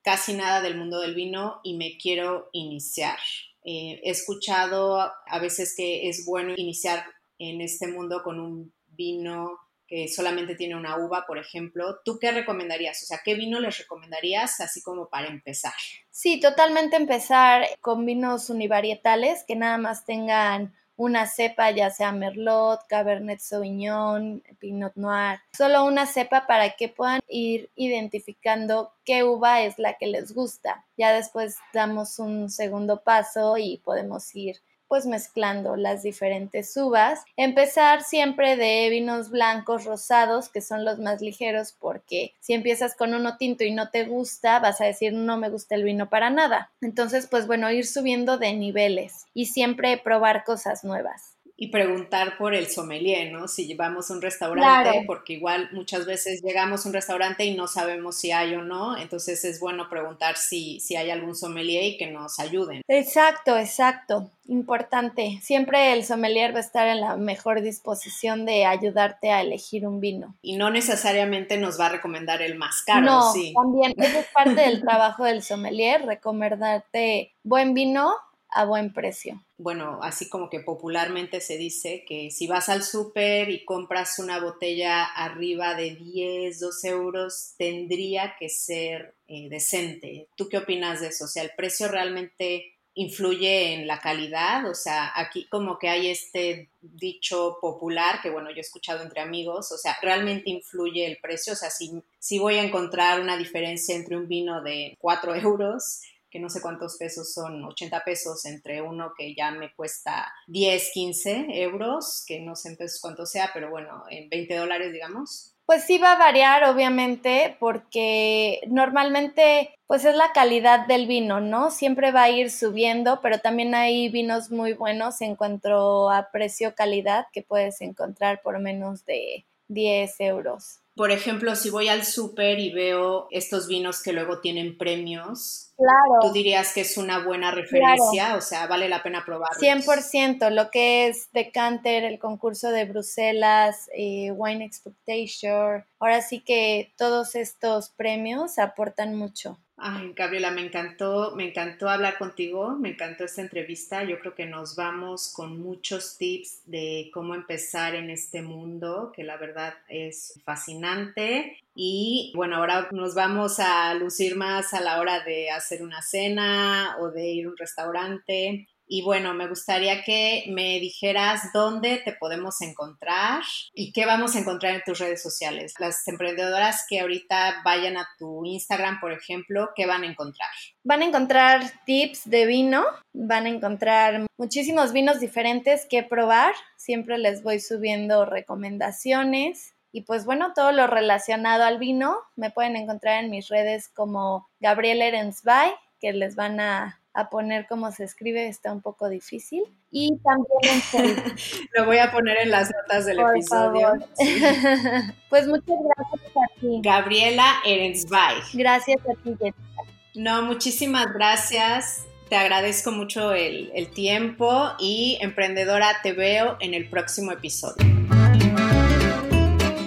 casi 0.02 0.34
nada 0.34 0.62
del 0.62 0.76
mundo 0.76 1.00
del 1.00 1.14
vino 1.14 1.60
y 1.62 1.76
me 1.76 1.98
quiero 1.98 2.48
iniciar. 2.52 3.18
Eh, 3.64 4.00
he 4.02 4.10
escuchado 4.10 5.00
a 5.00 5.38
veces 5.40 5.74
que 5.76 6.08
es 6.08 6.24
bueno 6.24 6.54
iniciar 6.56 7.04
en 7.38 7.60
este 7.60 7.88
mundo 7.88 8.22
con 8.22 8.40
un 8.40 8.72
vino 8.86 9.58
que 9.88 10.07
solamente 10.07 10.55
tiene 10.55 10.77
una 10.77 10.98
uva, 10.98 11.24
por 11.27 11.38
ejemplo, 11.38 11.98
¿tú 12.05 12.18
qué 12.20 12.31
recomendarías? 12.31 13.03
O 13.03 13.07
sea, 13.07 13.20
¿qué 13.24 13.35
vino 13.35 13.59
les 13.59 13.79
recomendarías 13.79 14.61
así 14.61 14.83
como 14.83 15.09
para 15.09 15.29
empezar? 15.29 15.72
Sí, 16.11 16.38
totalmente 16.38 16.96
empezar 16.96 17.66
con 17.81 18.05
vinos 18.05 18.51
univarietales 18.51 19.44
que 19.48 19.57
nada 19.57 19.79
más 19.79 20.05
tengan 20.05 20.74
una 20.98 21.27
cepa, 21.27 21.70
ya 21.70 21.90
sea 21.90 22.11
Merlot, 22.11 22.81
Cabernet 22.88 23.38
Sauvignon, 23.38 24.42
Pinot 24.59 24.96
Noir, 24.96 25.38
solo 25.57 25.85
una 25.85 26.07
cepa 26.07 26.46
para 26.48 26.70
que 26.70 26.88
puedan 26.88 27.20
ir 27.29 27.70
identificando 27.77 28.92
qué 29.05 29.22
uva 29.22 29.62
es 29.62 29.79
la 29.79 29.94
que 29.94 30.09
les 30.09 30.35
gusta. 30.35 30.85
Ya 30.96 31.12
después 31.12 31.57
damos 31.72 32.18
un 32.18 32.51
segundo 32.51 33.05
paso 33.05 33.57
y 33.59 33.79
podemos 33.79 34.35
ir 34.35 34.57
pues 34.88 35.07
mezclando 35.07 35.77
las 35.77 36.03
diferentes 36.03 36.77
uvas. 36.77 37.24
Empezar 37.37 38.03
siempre 38.03 38.57
de 38.57 38.88
vinos 38.90 39.31
blancos 39.31 39.85
rosados, 39.85 40.48
que 40.48 40.61
son 40.61 40.85
los 40.85 40.98
más 40.98 41.20
ligeros, 41.20 41.74
porque 41.79 42.35
si 42.40 42.55
empiezas 42.55 42.96
con 42.96 43.14
uno 43.14 43.37
tinto 43.37 43.64
y 43.64 43.70
no 43.70 43.90
te 43.90 44.05
gusta, 44.05 44.59
vas 44.59 44.81
a 44.81 44.87
decir 44.87 45.12
no 45.12 45.37
me 45.37 45.51
gusta 45.51 45.74
el 45.74 45.85
vino 45.85 46.09
para 46.09 46.31
nada. 46.31 46.70
Entonces, 46.81 47.27
pues 47.27 47.46
bueno, 47.46 47.70
ir 47.70 47.87
subiendo 47.87 48.38
de 48.38 48.53
niveles 48.55 49.27
y 49.35 49.46
siempre 49.46 49.96
probar 49.98 50.44
cosas 50.44 50.85
nuevas 50.85 51.38
y 51.60 51.68
preguntar 51.68 52.38
por 52.38 52.54
el 52.54 52.68
sommelier, 52.68 53.32
¿no? 53.32 53.48
Si 53.48 53.66
llevamos 53.66 54.10
un 54.10 54.22
restaurante, 54.22 55.02
porque 55.08 55.32
igual 55.32 55.68
muchas 55.72 56.06
veces 56.06 56.40
llegamos 56.40 56.84
a 56.84 56.88
un 56.88 56.94
restaurante 56.94 57.44
y 57.44 57.56
no 57.56 57.66
sabemos 57.66 58.14
si 58.14 58.30
hay 58.30 58.54
o 58.54 58.62
no, 58.62 58.96
entonces 58.96 59.44
es 59.44 59.58
bueno 59.58 59.88
preguntar 59.90 60.36
si, 60.36 60.78
si 60.78 60.94
hay 60.94 61.10
algún 61.10 61.34
sommelier 61.34 61.82
y 61.82 61.96
que 61.96 62.06
nos 62.06 62.38
ayuden. 62.38 62.82
Exacto, 62.86 63.58
exacto, 63.58 64.30
importante. 64.46 65.40
Siempre 65.42 65.92
el 65.94 66.04
sommelier 66.04 66.54
va 66.54 66.58
a 66.58 66.62
estar 66.62 66.86
en 66.86 67.00
la 67.00 67.16
mejor 67.16 67.60
disposición 67.60 68.46
de 68.46 68.64
ayudarte 68.64 69.32
a 69.32 69.40
elegir 69.40 69.84
un 69.84 69.98
vino. 69.98 70.36
Y 70.40 70.56
no 70.58 70.70
necesariamente 70.70 71.58
nos 71.58 71.80
va 71.80 71.86
a 71.86 71.90
recomendar 71.90 72.40
el 72.40 72.54
más 72.54 72.82
caro, 72.82 73.04
no, 73.04 73.32
También, 73.32 73.94
es 73.98 74.26
parte 74.32 74.60
del 74.60 74.80
trabajo 74.84 75.24
del 75.24 75.42
sommelier, 75.42 76.06
recomendarte 76.06 77.34
buen 77.42 77.74
vino 77.74 78.14
a 78.50 78.64
buen 78.64 78.92
precio. 78.92 79.42
Bueno, 79.56 79.98
así 80.02 80.28
como 80.28 80.48
que 80.48 80.61
popularmente 80.61 81.40
se 81.40 81.58
dice 81.58 82.04
que 82.06 82.30
si 82.30 82.46
vas 82.46 82.68
al 82.68 82.82
súper 82.82 83.50
y 83.50 83.64
compras 83.64 84.18
una 84.18 84.40
botella 84.40 85.04
arriba 85.04 85.74
de 85.74 85.94
10, 85.94 86.61
12 86.61 86.88
euros, 86.88 87.54
tendría 87.58 88.34
que 88.38 88.48
ser 88.48 89.14
eh, 89.26 89.48
decente. 89.48 90.28
¿Tú 90.37 90.48
qué 90.48 90.58
opinas 90.58 91.00
de 91.00 91.08
eso? 91.08 91.24
O 91.24 91.28
sea, 91.28 91.42
¿el 91.42 91.50
precio 91.56 91.88
realmente 91.88 92.78
influye 92.94 93.74
en 93.74 93.87
la 93.87 94.00
calidad? 94.00 94.68
O 94.68 94.74
sea, 94.74 95.12
aquí 95.14 95.46
como 95.48 95.78
que 95.78 95.88
hay 95.88 96.08
este 96.08 96.70
dicho 96.80 97.58
popular 97.61 98.20
que, 98.22 98.30
bueno, 98.30 98.50
yo 98.50 98.56
he 98.56 98.61
escuchado 98.61 99.02
entre 99.02 99.20
amigos, 99.20 99.70
o 99.72 99.78
sea, 99.78 99.96
¿realmente 100.02 100.50
influye 100.50 101.06
el 101.06 101.18
precio? 101.18 101.52
O 101.52 101.56
sea, 101.56 101.70
si, 101.70 102.02
si 102.18 102.38
voy 102.38 102.56
a 102.56 102.64
encontrar 102.64 103.20
una 103.20 103.37
diferencia 103.37 103.94
entre 103.94 104.16
un 104.16 104.26
vino 104.26 104.62
de 104.62 104.96
4 105.00 105.34
euros 105.37 106.00
que 106.30 106.40
no 106.40 106.48
sé 106.50 106.60
cuántos 106.60 106.96
pesos 106.96 107.32
son, 107.32 107.64
80 107.64 108.04
pesos 108.04 108.44
entre 108.46 108.82
uno 108.82 109.12
que 109.16 109.34
ya 109.34 109.50
me 109.50 109.72
cuesta 109.74 110.32
10, 110.46 110.90
15 110.92 111.46
euros, 111.62 112.24
que 112.26 112.40
no 112.40 112.54
sé 112.54 112.70
en 112.70 112.76
pesos 112.76 113.00
cuánto 113.00 113.26
sea, 113.26 113.50
pero 113.52 113.70
bueno, 113.70 114.04
en 114.10 114.28
20 114.28 114.54
dólares, 114.56 114.92
digamos. 114.92 115.54
Pues 115.66 115.84
sí 115.84 115.98
va 115.98 116.12
a 116.12 116.18
variar, 116.18 116.64
obviamente, 116.64 117.56
porque 117.60 118.60
normalmente 118.68 119.74
pues 119.86 120.04
es 120.04 120.14
la 120.14 120.32
calidad 120.32 120.86
del 120.86 121.06
vino, 121.06 121.40
¿no? 121.40 121.70
Siempre 121.70 122.10
va 122.10 122.22
a 122.22 122.30
ir 122.30 122.50
subiendo, 122.50 123.20
pero 123.22 123.38
también 123.38 123.74
hay 123.74 124.08
vinos 124.08 124.50
muy 124.50 124.72
buenos 124.72 125.20
en 125.20 125.36
cuanto 125.36 126.10
a 126.10 126.30
precio-calidad 126.30 127.26
que 127.32 127.42
puedes 127.42 127.80
encontrar 127.80 128.40
por 128.42 128.58
menos 128.60 129.04
de 129.04 129.44
10 129.68 130.20
euros. 130.20 130.80
Por 130.98 131.12
ejemplo, 131.12 131.54
si 131.54 131.70
voy 131.70 131.87
al 131.87 132.04
súper 132.04 132.58
y 132.58 132.72
veo 132.72 133.28
estos 133.30 133.68
vinos 133.68 134.02
que 134.02 134.12
luego 134.12 134.40
tienen 134.40 134.76
premios, 134.76 135.72
claro. 135.76 136.18
tú 136.20 136.32
dirías 136.32 136.74
que 136.74 136.80
es 136.80 136.96
una 136.96 137.24
buena 137.24 137.52
referencia, 137.52 138.34
o 138.34 138.40
sea, 138.40 138.66
vale 138.66 138.88
la 138.88 139.00
pena 139.04 139.24
probarlos. 139.24 139.62
100%, 139.62 140.50
lo 140.50 140.72
que 140.72 141.06
es 141.06 141.30
Decanter, 141.30 142.02
el 142.02 142.18
concurso 142.18 142.72
de 142.72 142.84
Bruselas, 142.84 143.88
eh, 143.96 144.32
Wine 144.32 144.64
Expectation, 144.64 145.84
ahora 146.00 146.20
sí 146.20 146.40
que 146.40 146.92
todos 146.98 147.37
estos 147.37 147.90
premios 147.90 148.58
aportan 148.58 149.14
mucho. 149.14 149.56
Ay, 149.80 150.12
Gabriela, 150.16 150.50
me 150.50 150.62
encantó, 150.62 151.36
me 151.36 151.50
encantó 151.50 151.88
hablar 151.88 152.18
contigo, 152.18 152.70
me 152.76 152.90
encantó 152.90 153.24
esta 153.24 153.42
entrevista. 153.42 154.02
Yo 154.02 154.18
creo 154.18 154.34
que 154.34 154.44
nos 154.44 154.74
vamos 154.74 155.32
con 155.32 155.60
muchos 155.60 156.18
tips 156.18 156.62
de 156.66 157.10
cómo 157.14 157.36
empezar 157.36 157.94
en 157.94 158.10
este 158.10 158.42
mundo, 158.42 159.12
que 159.14 159.22
la 159.22 159.36
verdad 159.36 159.74
es 159.88 160.34
fascinante. 160.44 161.58
Y 161.76 162.32
bueno, 162.34 162.56
ahora 162.56 162.88
nos 162.90 163.14
vamos 163.14 163.60
a 163.60 163.94
lucir 163.94 164.34
más 164.34 164.74
a 164.74 164.80
la 164.80 164.98
hora 165.00 165.20
de 165.20 165.50
hacer 165.50 165.80
una 165.84 166.02
cena 166.02 166.96
o 166.98 167.12
de 167.12 167.28
ir 167.28 167.46
a 167.46 167.50
un 167.50 167.56
restaurante. 167.56 168.66
Y 168.90 169.03
bueno, 169.03 169.35
me 169.35 169.46
gustaría 169.46 170.03
que 170.03 170.46
me 170.48 170.81
dijeras 170.81 171.53
dónde 171.53 171.98
te 171.98 172.14
podemos 172.14 172.62
encontrar 172.62 173.42
y 173.74 173.92
qué 173.92 174.07
vamos 174.07 174.35
a 174.35 174.38
encontrar 174.38 174.74
en 174.74 174.83
tus 174.85 174.98
redes 174.98 175.22
sociales. 175.22 175.74
Las 175.79 176.09
emprendedoras 176.09 176.87
que 176.88 177.01
ahorita 177.01 177.61
vayan 177.64 177.98
a 177.98 178.09
tu 178.18 178.46
Instagram, 178.46 178.98
por 178.98 179.12
ejemplo, 179.12 179.70
¿qué 179.77 179.85
van 179.85 180.05
a 180.05 180.07
encontrar? 180.07 180.48
Van 180.85 181.03
a 181.03 181.05
encontrar 181.05 181.70
tips 181.85 182.31
de 182.31 182.46
vino, 182.46 182.87
van 183.12 183.44
a 183.44 183.51
encontrar 183.51 184.27
muchísimos 184.38 184.94
vinos 184.94 185.20
diferentes 185.20 185.87
que 185.88 186.03
probar. 186.03 186.55
Siempre 186.79 187.18
les 187.18 187.42
voy 187.42 187.61
subiendo 187.61 188.24
recomendaciones. 188.24 189.74
Y 189.92 190.03
pues 190.03 190.24
bueno, 190.24 190.53
todo 190.55 190.72
lo 190.72 190.87
relacionado 190.87 191.64
al 191.64 191.79
vino 191.79 192.18
me 192.37 192.51
pueden 192.51 192.77
encontrar 192.77 193.22
en 193.22 193.31
mis 193.31 193.48
redes 193.48 193.88
como 193.88 194.48
Gabriel 194.61 195.03
Erensby 195.03 195.74
que 196.01 196.12
les 196.12 196.37
van 196.37 196.61
a, 196.61 197.01
poner 197.31 197.66
cómo 197.68 197.90
se 197.92 198.04
escribe, 198.04 198.48
está 198.48 198.72
un 198.72 198.81
poco 198.81 199.09
difícil. 199.09 199.64
Y 199.90 200.16
también 200.18 200.83
en 200.92 201.35
Lo 201.74 201.87
voy 201.87 201.98
a 201.98 202.11
poner 202.11 202.38
en 202.38 202.50
las 202.50 202.70
notas 202.70 203.07
del 203.07 203.18
episodio. 203.20 203.92
pues 205.31 205.46
muchas 205.46 205.76
gracias 205.85 206.37
a 206.37 206.61
ti. 206.61 206.81
Gabriela 206.83 207.57
Erensweig. 207.64 208.45
Gracias 208.55 208.99
a 209.01 209.22
ti, 209.22 209.30
Jessica. 209.38 209.82
No, 210.14 210.42
muchísimas 210.42 211.12
gracias. 211.12 212.05
Te 212.28 212.36
agradezco 212.36 212.90
mucho 212.90 213.32
el, 213.32 213.70
el 213.74 213.90
tiempo 213.90 214.72
y 214.78 215.18
emprendedora, 215.20 215.97
te 216.03 216.12
veo 216.12 216.57
en 216.61 216.74
el 216.74 216.88
próximo 216.90 217.32
episodio. 217.32 217.99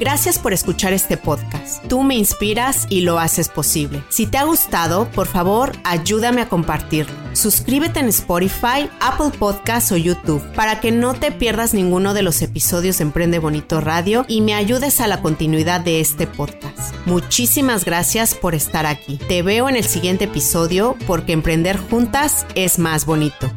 Gracias 0.02 0.40
por 0.40 0.52
escuchar 0.52 0.94
este 0.94 1.16
podcast. 1.16 1.88
Tú 1.88 2.02
me 2.02 2.16
inspiras 2.16 2.88
y 2.90 3.02
lo 3.02 3.20
haces 3.20 3.50
posible. 3.50 4.04
Si 4.10 4.26
te 4.26 4.40
ha 4.40 4.46
gustado, 4.46 5.08
por 5.12 5.28
favor, 5.28 5.74
ayúdame 5.84 6.42
a 6.42 6.50
compartirlo. 6.50 7.21
Suscríbete 7.34 8.02
en 8.02 8.08
Spotify, 8.08 8.90
Apple 9.00 9.38
Podcasts 9.38 9.92
o 9.94 9.98
YouTube 9.98 10.44
para 10.54 10.82
que 10.82 10.92
no 10.92 11.14
te 11.14 11.32
pierdas 11.32 11.74
ninguno 11.74 12.14
de 12.14 12.24
los 12.24 12.42
episodios 12.42 12.98
de 12.98 13.06
Emprende 13.06 13.40
Bonito 13.40 13.80
Radio 13.80 14.26
y 14.28 14.42
me 14.42 14.54
ayudes 14.54 15.00
a 15.00 15.08
la 15.08 15.22
continuidad 15.22 15.80
de 15.80 16.02
este 16.02 16.28
podcast. 16.28 16.94
Muchísimas 17.06 17.86
gracias 17.86 18.36
por 18.36 18.54
estar 18.54 18.86
aquí. 18.86 19.18
Te 19.30 19.44
veo 19.44 19.70
en 19.70 19.78
el 19.78 19.86
siguiente 19.86 20.26
episodio 20.26 20.98
porque 21.08 21.32
emprender 21.32 21.78
juntas 21.78 22.46
es 22.56 22.80
más 22.80 23.06
bonito. 23.06 23.50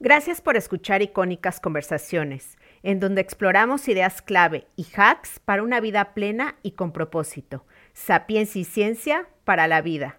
Gracias 0.00 0.40
por 0.40 0.56
escuchar 0.56 1.02
icónicas 1.02 1.60
conversaciones 1.60 2.58
en 2.82 3.00
donde 3.00 3.22
exploramos 3.22 3.88
ideas 3.88 4.20
clave 4.22 4.66
y 4.76 4.86
hacks 4.94 5.40
para 5.40 5.62
una 5.62 5.80
vida 5.80 6.12
plena 6.12 6.56
y 6.62 6.72
con 6.72 6.92
propósito. 6.92 7.64
Sapiencia 7.94 8.60
y 8.60 8.64
ciencia 8.64 9.26
para 9.44 9.66
la 9.66 9.80
vida. 9.80 10.18